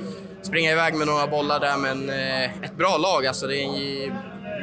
[0.41, 3.47] springa iväg med några bollar där men eh, ett bra lag alltså.
[3.47, 4.11] Det, är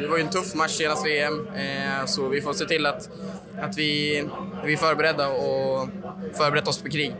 [0.00, 3.11] det var ju en tuff match senast VM eh, så vi får se till att,
[3.62, 4.24] att vi,
[4.64, 5.88] vi är förberedda och
[6.35, 7.14] förberett oss på krig.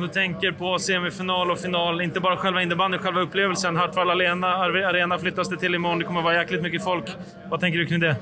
[0.00, 3.76] Om du tänker på semifinal och final, inte bara själva innebandyn, själva upplevelsen.
[3.76, 5.98] Hartwall Arena, Arena flyttas det till imorgon.
[5.98, 7.04] Det kommer vara jäkligt mycket folk.
[7.50, 8.16] Vad tänker du kring det?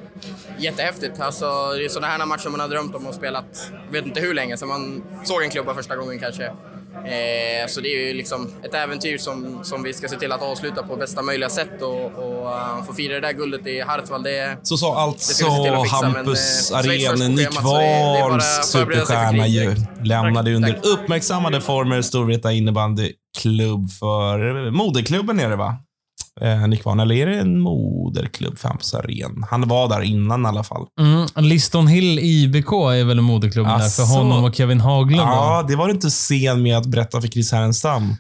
[0.59, 1.21] Jättehäftigt.
[1.21, 1.45] Alltså,
[1.77, 4.57] det är sådana här matcher man har drömt om och spelat, vet inte hur länge,
[4.57, 6.53] sedan man såg en klubba första gången kanske.
[6.95, 10.43] Eh, så det är ju liksom ett äventyr som, som vi ska se till att
[10.43, 14.23] avsluta på bästa möjliga sätt och, och uh, få fira det där guldet i Hartwall.
[14.23, 15.47] Det, Så sa alltså
[15.91, 19.75] Hampus eh, sig för superstjärna ju.
[20.05, 20.87] Lämnade under tack.
[20.87, 25.77] uppmärksammade former Storvreta innebandyklubb för moderklubben är det va?
[26.41, 29.45] Eh, Nick Wahn, eller är det en moderklubb för Hampus Aren?
[29.51, 30.87] Han var där innan i alla fall.
[31.01, 34.07] Mm, Liston Hill IBK är väl moderklubben där Asså.
[34.07, 35.21] för honom och Kevin Haglund.
[35.23, 38.17] Ja, det var du inte sen med att berätta för Chris Härenstam.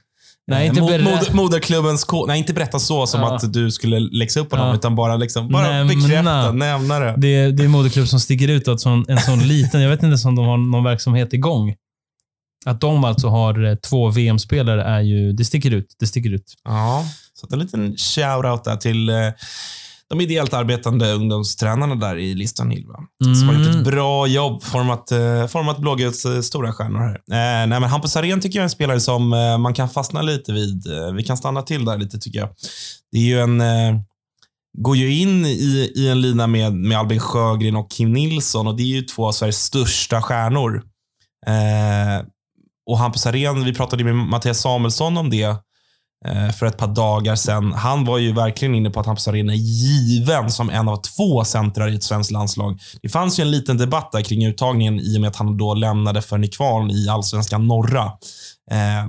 [0.46, 3.34] Nej, Eh, inte mo- berä- moder- moderklubbens Nej, inte berätta så som Ja.
[3.36, 4.74] att du skulle läxa upp honom, Ja.
[4.74, 5.94] utan bara, liksom, bara Nämna.
[5.94, 7.14] bekräfta, nämna det.
[7.16, 8.68] Det, är- det är en moderklubb som sticker ut.
[8.68, 11.74] Att sån, en sån liten, jag vet inte ens om de har någon verksamhet igång.
[12.66, 15.86] Att de alltså har eh, två VM-spelare är ju, det sticker ut.
[16.00, 16.54] Det sticker ut.
[16.64, 17.04] Ja,
[17.40, 19.16] så en liten shout-out där till eh,
[20.10, 22.86] de ideellt arbetande ungdomstränarna där i Listan Hill.
[22.86, 22.98] Va?
[23.38, 23.78] Som har gjort Mm.
[23.78, 27.14] ett bra jobb, format, eh, format Blåguts eh, stora stjärnor här.
[27.14, 30.22] Eh, nej, men Hampus Arén tycker jag är en spelare som eh, man kan fastna
[30.22, 30.84] lite vid.
[31.14, 32.48] Vi kan stanna till där lite tycker jag.
[33.12, 33.60] Det är ju en...
[33.60, 34.00] Eh,
[34.78, 38.76] går ju in i, i en lina med, med Albin Sjögren och Kim Nilsson och
[38.76, 40.82] det är ju två av Sveriges största stjärnor.
[42.90, 45.56] Och Hampus Arén, vi pratade med Mattias Samuelsson om det
[46.24, 47.72] Eh, för ett par dagar sedan.
[47.72, 51.44] Han var ju verkligen inne på att Hampus Arena är given som en av två
[51.44, 52.80] centrar i ett svenskt landslag.
[53.02, 55.74] Det fanns ju en liten debatt där kring uttagningen i och med att han då
[55.74, 58.04] lämnade för Nykvarn i allsvenskan norra.
[58.70, 59.08] Eh,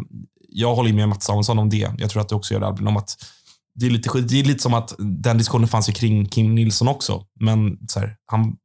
[0.50, 1.91] jag håller med Mats Samuelsson om det.
[1.98, 3.15] Jag tror att du också gör det Albin, om att
[3.76, 6.88] det är, lite, det är lite som att den diskussionen fanns ju kring Kim Nilsson
[6.88, 7.24] också.
[7.39, 8.56] Men så här, han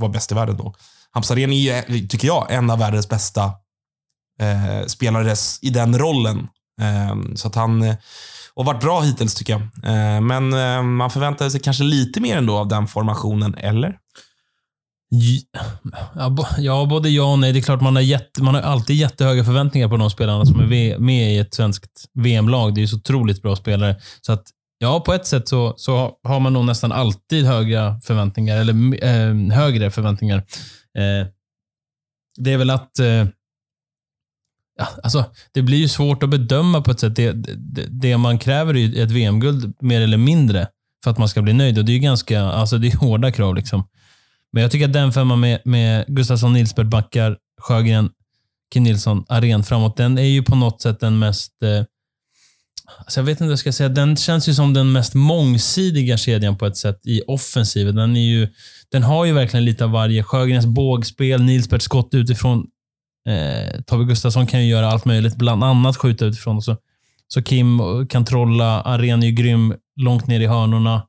[0.00, 0.74] var bäst i världen då.
[1.10, 3.44] Hampus Arena är ju, tycker jag, en av världens bästa
[4.40, 6.48] eh, spelare i den rollen.
[6.80, 7.94] Ehm, så att han eh,
[8.56, 9.62] har varit bra hittills tycker jag.
[9.84, 13.96] Ehm, men ehm, man förväntade sig kanske lite mer ändå av den formationen, eller?
[16.58, 17.52] Ja, både ja och nej.
[17.52, 20.60] Det är klart man har, jätte, man har alltid jättehöga förväntningar på de spelarna som
[20.60, 22.74] är med i ett svenskt VM-lag.
[22.74, 23.96] Det är ju så otroligt bra spelare.
[24.20, 24.42] Så att,
[24.78, 29.56] ja, på ett sätt så, så har man nog nästan alltid höga förväntningar, eller eh,
[29.56, 30.36] högre förväntningar.
[30.98, 31.26] Eh,
[32.36, 33.26] det är väl att eh,
[35.02, 37.16] alltså, det blir ju svårt att bedöma på ett sätt.
[37.16, 40.68] Det, det, det man kräver är ju ett VM-guld mer eller mindre
[41.04, 41.78] för att man ska bli nöjd.
[41.78, 43.54] Och Det är ju ganska, alltså det är hårda krav.
[43.54, 43.88] liksom.
[44.52, 48.10] Men jag tycker att den femman med, med Gustafsson, Nilsberg, Backar, Sjögren,
[48.72, 51.62] Kim Nilsson, Aren framåt, den är ju på något sätt den mest...
[51.62, 51.84] Eh,
[52.98, 53.88] alltså jag vet inte vad jag ska säga.
[53.88, 57.94] Den känns ju som den mest mångsidiga kedjan på ett sätt i offensiven.
[57.94, 58.48] Den, är ju,
[58.92, 60.22] den har ju verkligen lite av varje.
[60.22, 62.66] Sjögrens bågspel, Nilsbergs skott utifrån.
[63.28, 66.62] Eh, Tobbe Gustafsson kan ju göra allt möjligt, bland annat skjuta utifrån.
[66.62, 66.76] Så,
[67.28, 68.82] så Kim kan trolla.
[68.82, 71.02] Aren är ju grym långt ner i hörnorna.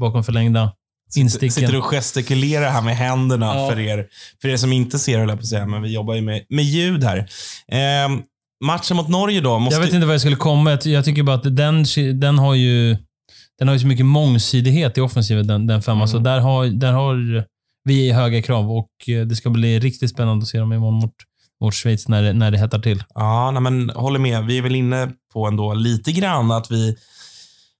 [0.00, 0.72] Bakom förlängda.
[1.16, 1.50] Insticken.
[1.50, 3.70] Sitter och gestikulerar här med händerna Ja.
[3.70, 4.06] för, er,
[4.42, 6.44] för er som inte ser, höll jag på att säga, men vi jobbar ju med,
[6.48, 7.18] med ljud här.
[7.68, 8.18] Eh,
[8.64, 9.58] matchen mot Norge då.
[9.58, 10.78] Måste, Jag vet inte vad jag skulle komma.
[10.84, 11.84] Jag tycker bara att den,
[12.14, 12.96] den har ju
[13.58, 16.08] den har ju så mycket mångsidighet i offensiven, den, den femman.
[16.08, 16.08] Mm.
[16.08, 17.44] Så där har, där har
[17.84, 21.14] vi höga krav och eh, det ska bli riktigt spännande att se dem imorgon mot,
[21.60, 23.04] mot Schweiz när, det- när det hettar till.
[23.14, 24.44] Ja, nej, men håller med.
[24.44, 26.96] Vi är väl inne på ändå lite grann att vi,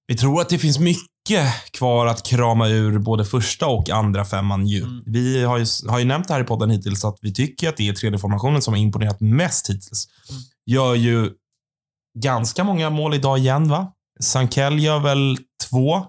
[0.07, 4.67] vi tror att det finns mycket kvar att krama ur både första och andra femman.
[4.67, 4.83] Ju.
[4.83, 5.03] Mm.
[5.07, 7.77] Vi har ju, har ju nämnt det här i podden hittills att vi tycker att
[7.77, 10.07] det är tredje formationen som har imponerat mest hittills.
[10.31, 10.43] Mm.
[10.67, 11.31] Gör ju
[12.19, 13.93] ganska många mål idag igen, va?
[14.21, 15.39] Sankell gör väl
[15.71, 16.07] två.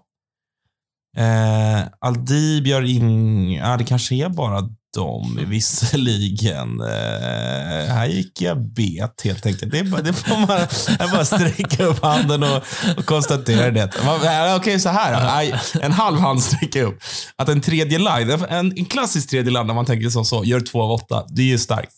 [1.18, 3.56] Eh, Aldib gör ing...
[3.56, 4.62] Ja, det kanske är bara
[4.96, 6.82] dem visserligen.
[6.82, 9.72] Eh, här gick jag bet helt enkelt.
[9.72, 10.60] Det, är bara, det får man
[11.00, 12.64] jag bara sträcka upp handen och,
[12.98, 13.82] och konstatera det.
[13.82, 15.60] Eh, Okej, så här.
[15.82, 16.98] En halv hand sträcker upp.
[17.36, 20.60] Att en tredje line, en, en klassisk tredje line när man tänker som så, gör
[20.60, 21.26] två av åtta.
[21.28, 21.94] Det är ju starkt.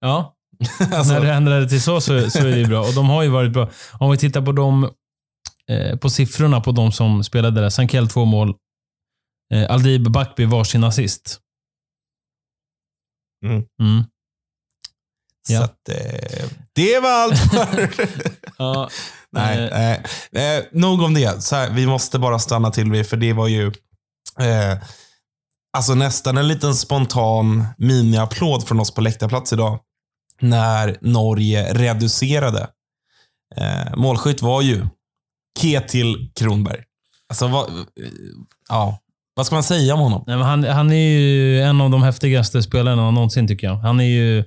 [0.00, 0.34] Ja,
[0.92, 2.80] Alltså, när det ändrade till så, så, så är det ju bra.
[2.80, 3.70] Och de har ju varit bra.
[3.92, 4.90] Om vi tittar på de
[5.72, 7.70] eh, på siffrorna på de som spelade där.
[7.70, 8.54] Sankell två mål.
[9.54, 11.38] Eh, Aldib Backby varsin assist.
[13.44, 13.56] Mm.
[13.80, 14.04] Mm.
[15.48, 15.64] så Ja.
[15.64, 17.90] att, eh, det var allt för...
[18.58, 18.88] Ja,
[19.30, 20.00] Nej, Eh.
[20.32, 20.58] nej.
[20.58, 21.42] Eh, nog om det.
[21.42, 23.72] Så här, vi måste bara stanna till vid, för det var ju
[25.76, 29.80] alltså nästan en liten spontan miniapplåd från oss på läktarplats idag.
[30.40, 32.68] När Norge reducerade.
[33.56, 34.86] Eh, målskytt var ju
[35.60, 36.84] Ketil Kronberg.
[37.28, 37.70] Alltså, vad,
[38.68, 38.98] ja,
[39.34, 40.24] vad ska man säga om honom?
[40.26, 43.76] Nej, men han, han är ju en av de häftigaste spelarna någonsin tycker jag.
[43.76, 44.44] Han är ju...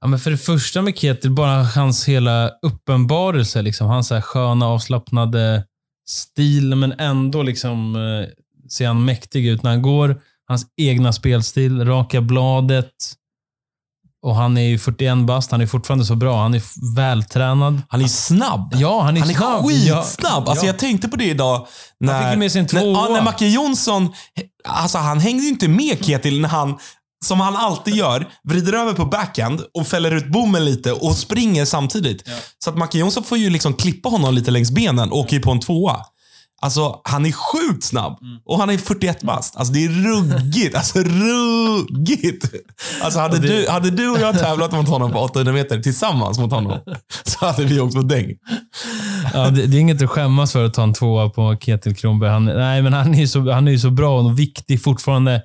[0.00, 3.62] Ja, men för det första med Ketil, bara hans hela uppenbarelse.
[3.62, 5.64] Liksom, hans så här sköna, avslappnade
[6.08, 8.28] stil, men ändå liksom, eh,
[8.70, 10.22] ser han mäktig ut när han går.
[10.48, 12.92] Hans egna spelstil, raka bladet.
[14.22, 16.42] Och han är ju 41 bast, han är fortfarande så bra.
[16.42, 16.62] Han är
[16.96, 17.82] vältränad.
[17.88, 18.74] Han är snabb.
[18.76, 19.64] Ja, han är, Han är snabb.
[19.66, 20.42] skitsnabb.
[20.46, 20.72] Ja, Alltså ja.
[20.72, 21.66] jag tänkte på det idag.
[22.00, 23.08] När, fick ju med sig en när, tvåa.
[23.08, 24.12] ja, när Macke Jonsson,
[24.68, 26.78] alltså han hängde ju inte med Ketil när han,
[27.24, 31.64] som han alltid gör, vrider över på backhand och fäller ut bommen lite och springer
[31.64, 32.28] samtidigt.
[32.64, 35.42] Så att Macke Jonsson får ju liksom klippa honom lite längs benen och åker ju
[35.42, 35.96] på en tvåa.
[36.62, 38.18] Alltså, han är sjukt snabb.
[38.22, 38.38] Mm.
[38.44, 39.56] Och han är 41 bast.
[39.56, 40.74] Alltså, det är ruggigt.
[40.76, 42.44] Alltså, ruggigt.
[43.02, 46.38] Alltså, hade, det- du, hade du och jag tävlat mot honom på 800 meter tillsammans
[46.38, 46.78] mot honom,
[47.24, 48.30] så hade vi åkt på däng.
[49.34, 52.30] Ja, det, det är inget att skämmas för att ta en tvåa på Ketil Kronberg.
[52.30, 55.42] Han, nej, men han är ju så, han är så bra och viktig fortfarande.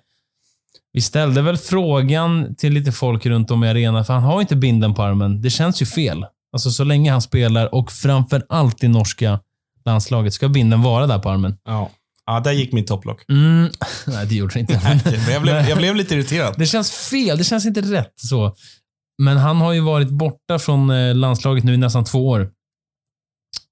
[0.94, 4.56] Vi ställde väl frågan till lite folk runt om i arenan, för han har inte
[4.56, 5.42] binden på armen.
[5.42, 6.26] Det känns ju fel.
[6.54, 9.40] Alltså så länge han spelar och framför allt i norska
[9.88, 11.58] landslaget ska binden vara där på armen.
[11.66, 11.92] Ja.
[12.26, 13.30] Ja, där gick mitt topplock.
[13.30, 13.70] Mm.
[14.08, 14.82] Nej, det gjorde det inte.
[15.04, 16.56] Men jag, blev, jag blev lite irriterad.
[16.58, 17.38] det känns fel.
[17.38, 18.56] Det känns inte rätt så.
[19.24, 22.50] Men han har ju varit borta från eh, landslaget nu i nästan två år.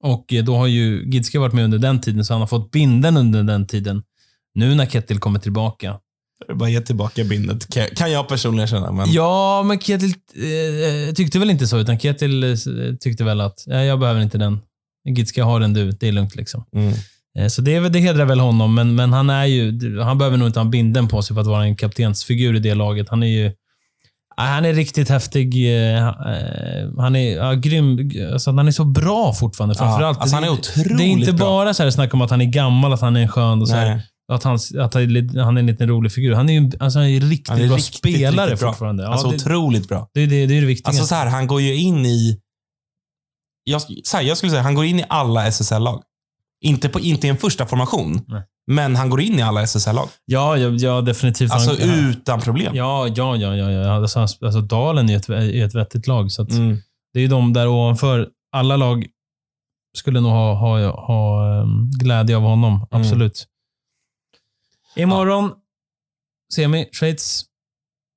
[0.03, 2.71] Och eh, då har ju Gidske varit med under den tiden, så han har fått
[2.71, 4.03] binden under den tiden.
[4.53, 5.99] Nu när Kettil kommer tillbaka.
[6.53, 7.67] Bara ge tillbaka bindet.
[7.95, 8.91] Kan, jag personligen känna.
[8.91, 9.11] Men...
[9.11, 12.55] Ja, men Kettil eh, tyckte väl inte så, utan Kettil eh,
[12.99, 14.59] tyckte väl att ja, jag behöver inte den.
[15.05, 16.65] Gidske har den du, det är lugnt liksom.
[16.75, 16.93] Mm.
[17.39, 20.37] Eh, Så det, är det hedrar väl honom, men, men han är ju, han behöver
[20.37, 23.09] nog inte ha binden på sig för att vara en kaptensfigur i det laget.
[23.09, 23.51] Han är ju
[24.37, 25.55] han är riktigt häftig.
[25.75, 26.13] eh, eh,
[26.97, 28.11] Han är ja, grym.
[28.33, 29.75] Alltså, han är så bra fortfarande.
[29.75, 30.19] Framförallt.
[30.19, 31.45] alltså, han är Det- otroligt Det är inte bra.
[31.47, 33.67] bara så här snack om att han är gammal, att han är en skön och
[33.67, 34.01] så här,
[34.33, 36.33] att, han, att han, är, en liten rolig figur.
[36.33, 38.69] Han är ju alltså, han är riktigt Han är bra riktigt, spelare riktigt bra.
[38.71, 39.03] fortfarande.
[39.03, 40.09] Ja, alltså det, otroligt bra.
[40.13, 40.89] det, det, det är det viktiga.
[40.89, 42.39] Alltså så här, han går ju in i...
[43.67, 43.81] Jag,
[44.13, 46.03] här, jag skulle säga, han går in i alla SSL-lag.
[46.61, 48.41] Inte, på, inte i en första formation, Nej.
[48.67, 50.09] men han går in i alla SSL-lag.
[50.25, 51.51] ja, ja, ja, definitivt.
[51.51, 52.75] Alltså han, utan problem.
[52.75, 53.55] Ja, ja, ja.
[53.55, 53.91] ja, ja.
[53.91, 56.31] Alltså, alltså, Dalen är ett, är ett vettigt lag.
[56.31, 56.77] Så att, Mm.
[57.13, 58.29] Det är ju de där ovanför.
[58.51, 59.05] Alla lag
[59.97, 62.73] skulle nog ha, ha, ha ehm, glädje av honom.
[62.73, 62.87] Mm.
[62.91, 63.47] Absolut.
[64.95, 65.51] Imorgon,
[66.53, 67.45] semi, Schweiz.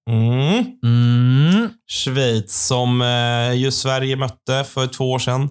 [0.09, 0.65] Mm.
[0.85, 1.71] Mm.
[1.91, 5.49] Schweiz, som eh, ju Sverige mötte för två år sedan.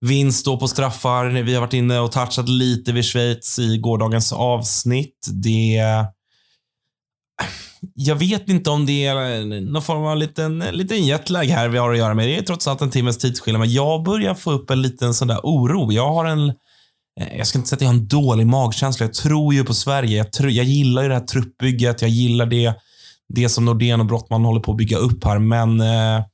[0.00, 1.26] Vinst då på straffar.
[1.26, 5.26] Vi har varit inne och touchat lite vid Schweiz i gårdagens avsnitt.
[5.42, 5.82] Det...
[7.94, 11.92] Jag vet inte om det är någon form av liten, liten jetlag här vi har
[11.92, 12.28] att göra med.
[12.28, 15.28] Det är trots allt en timmes tidsskillnad, men jag börjar få upp en liten sån
[15.28, 15.92] där oro.
[15.92, 16.48] Jag har en...
[17.20, 19.06] eh, Jag ska inte säga att jag har en dålig magkänsla.
[19.06, 20.16] Jag tror ju på Sverige.
[20.16, 22.02] Jag, tror, jag gillar ju det här truppbygget.
[22.02, 22.74] Jag gillar det
[23.34, 25.38] det som Nordén och Brottman håller på att bygga upp här.
[25.38, 26.24] Men eh,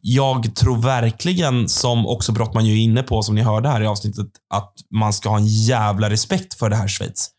[0.00, 3.86] jag tror verkligen, som också Brottman ju är inne på, som ni hörde här i
[3.86, 7.30] avsnittet, att man ska ha en jävla respekt för det här Schweiz.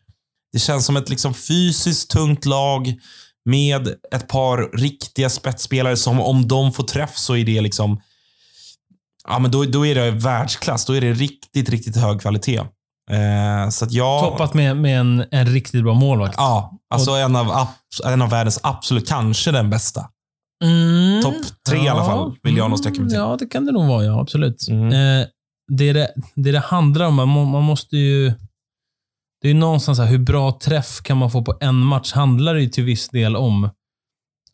[0.52, 2.94] Det känns som ett liksom fysiskt tungt lag
[3.44, 8.00] med ett par riktiga spetsspelare som om de får träff så är det liksom
[9.28, 10.84] Ja, men då, då är det världsklass.
[10.84, 12.58] Då är det riktigt, riktigt hög kvalitet.
[13.10, 14.20] Eh, så att jag...
[14.22, 16.34] Toppat med, med en, en riktigt bra målvakt.
[16.36, 17.66] Ja, alltså en, av,
[18.04, 20.08] en av världens absolut, kanske den bästa.
[20.64, 21.22] Mm.
[21.22, 21.34] Topp
[21.68, 23.18] tre i alla fall, vill jag nog sträcka mig till.
[23.18, 24.04] Ja, det kan det nog vara.
[24.04, 24.68] Ja, absolut.
[24.68, 24.92] Mm.
[24.92, 25.26] Eh,
[25.72, 28.32] det, det, det det handlar om, man, må, man måste ju...
[29.40, 32.12] Det är någonstans så här, hur bra träff kan man få på en match?
[32.12, 33.70] Handlar det ju till viss del om.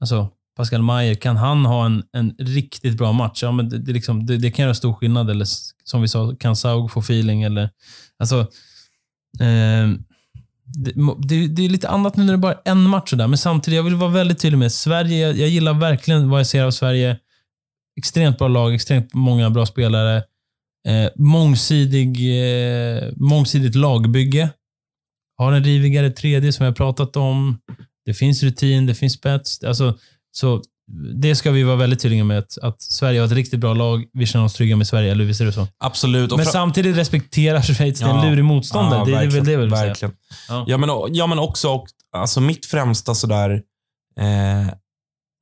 [0.01, 3.43] Alltså, Pascal Mayer, kan han ha en, en riktigt bra match?
[3.43, 5.31] Ja, men det, det, liksom, det, det kan göra stor skillnad.
[5.31, 5.47] Eller
[5.85, 7.43] som vi sa, kan Saug få feeling?
[7.43, 7.71] Eller,
[8.19, 8.41] alltså,
[9.41, 9.89] eh,
[10.75, 13.13] det, det, är lite annat nu när det bara är en match.
[13.13, 15.19] och Där, men samtidigt, jag vill vara väldigt tydlig med Sverige.
[15.19, 17.19] Jag, jag gillar verkligen vad jag ser av Sverige.
[17.99, 20.17] Extremt bra lag, extremt många bra spelare.
[20.89, 24.51] Eh, mångsidig, eh, mångsidigt lagbygge.
[25.37, 27.59] Har en rivigare tredje som jag pratat om.
[28.05, 29.65] Det finns rutin, det finns spets.
[29.65, 29.99] Alltså,
[30.31, 30.63] så
[31.15, 32.39] det ska vi vara väldigt tydliga med.
[32.39, 34.05] Att, att Sverige har ett riktigt bra lag.
[34.13, 35.67] Vi känner oss trygga med Sverige, eller visst är det så?
[35.79, 36.37] Absolut.
[36.37, 38.03] Men samtidigt respekterar Schweiz.
[38.03, 38.25] Är en Ja.
[38.25, 39.11] lurig motståndare.
[39.11, 39.85] Ja, det, är väl det jag vill säga.
[39.87, 40.15] verkligen.
[40.49, 40.65] Ja.
[40.69, 41.87] Ja, men, ja, men också, och,
[42.17, 43.51] alltså mitt främsta sådär,
[44.21, 44.69] eh,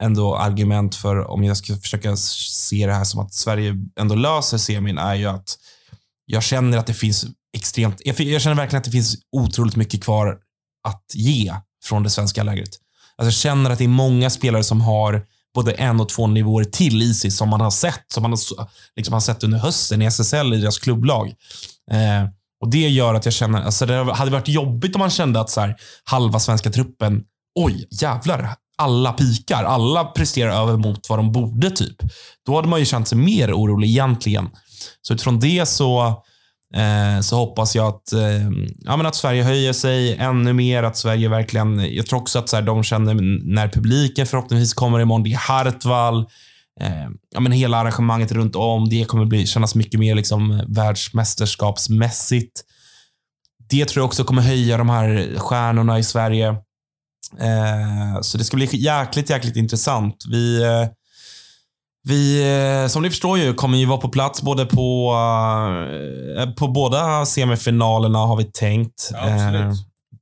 [0.03, 4.59] ändå argument för om jag ska försöka se det här som att Sverige ändå löser
[4.59, 5.59] semin är ju att
[6.27, 7.27] jag känner att det finns
[7.57, 10.39] extremt, jag, jag känner verkligen att det finns otroligt mycket kvar
[10.89, 12.71] att ge från det svenska lägret.
[13.17, 15.27] Alltså jag känner att det är många spelare som har
[15.57, 18.39] både en och två nivåer till i sig som man har sett, som man har,
[18.97, 21.27] liksom har sett under hösten i SSL i deras klubblag.
[21.91, 22.29] Eh,
[22.61, 25.51] och Det gör att jag känner, alltså det hade varit jobbigt om man kände att
[25.51, 27.23] så här, halva svenska truppen,
[27.55, 29.65] oj jävlar, alla pikar.
[29.65, 31.97] Alla presterar över mot vad de borde, typ.
[32.47, 34.49] Då hade man ju känt sig mer orolig egentligen.
[35.03, 36.23] Så utifrån det så,
[36.77, 40.83] Eh, så hoppas jag att, eh, ja, men att Sverige höjer sig ännu mer.
[40.83, 41.95] Att Sverige verkligen...
[41.95, 43.15] Jag tror också att så här, de känner
[43.55, 45.23] när publiken förhoppningsvis kommer imorgon.
[45.23, 46.27] Det är Hartwall.
[46.81, 48.89] Eh, ja, men hela arrangemanget runt om.
[48.89, 52.63] Det kommer bli, kännas mycket mer liksom, världsmästerskapsmässigt.
[53.69, 56.57] Det tror jag också kommer höja de här stjärnorna i Sverige.
[58.23, 60.25] Så det ska bli jäkligt, jäkligt intressant.
[60.31, 60.63] Vi,
[62.09, 62.53] vi,
[62.83, 65.15] eh, som ni förstår ju, kommer ju vara på plats både på,
[66.39, 69.11] eh, på båda semifinalerna har vi tänkt.
[69.13, 69.29] Ja.
[69.29, 69.73] Eh,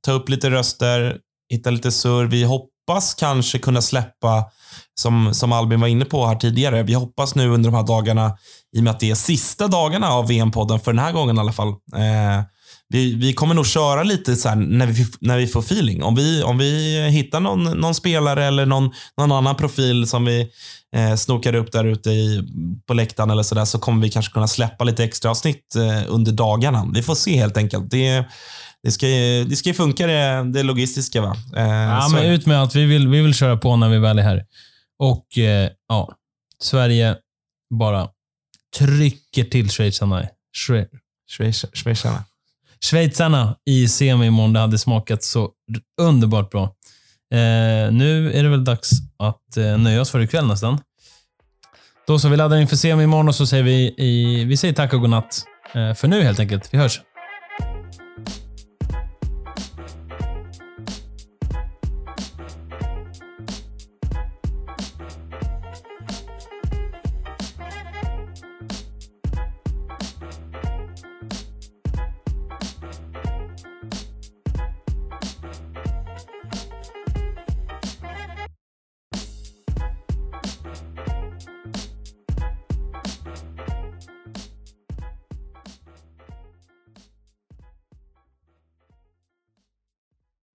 [0.05, 1.17] ta upp lite röster,
[1.49, 2.25] hitta lite surr.
[2.25, 4.45] Vi hoppas kanske kunna släppa,
[4.99, 8.37] som, som Albin var inne på här tidigare, vi hoppas nu under de här dagarna,
[8.75, 11.39] i och med att det är sista dagarna av VM-podden, för den här gången i
[11.39, 12.43] alla fall, eh,
[12.89, 16.03] vi, vi kommer nog köra lite så när, vi, när vi får feeling.
[16.03, 20.51] Om vi, om vi hittar någon, någon spelare eller någon, någon annan profil som vi
[20.95, 22.43] eh, snokar upp där ute i,
[22.87, 26.03] på läktaren eller så där, så kommer vi kanske kunna släppa lite extra avsnitt eh,
[26.07, 26.87] under dagarna.
[26.93, 27.89] Vi får se helt enkelt.
[27.91, 28.25] Det,
[28.83, 31.21] det, ska, ju- det ska ju funka det, det logistiska.
[31.21, 31.35] Va?
[31.55, 32.75] Eh, Ja, men ut med allt.
[32.75, 34.45] Vi vill, vi vill köra på när vi väl är här.
[34.99, 36.11] Och eh, ja,
[36.63, 37.15] Sverige
[37.79, 38.09] bara
[38.77, 40.23] trycker till schweizarna.
[40.67, 40.87] Schwe-
[41.37, 42.23] Schweiz- Schweizarna.
[42.85, 44.53] Schweizarna i semi imorgon.
[44.53, 45.49] Det hade smakat så
[46.01, 46.74] underbart bra.
[47.35, 50.79] Eh, nu är det väl dags att eh, nöja oss för ikväll nästan.
[52.07, 54.93] Då så, vi laddar inför semi imorgon och så säger vi, i, vi säger tack
[54.93, 56.73] och godnatt eh, för nu helt enkelt.
[56.73, 57.01] Vi hörs.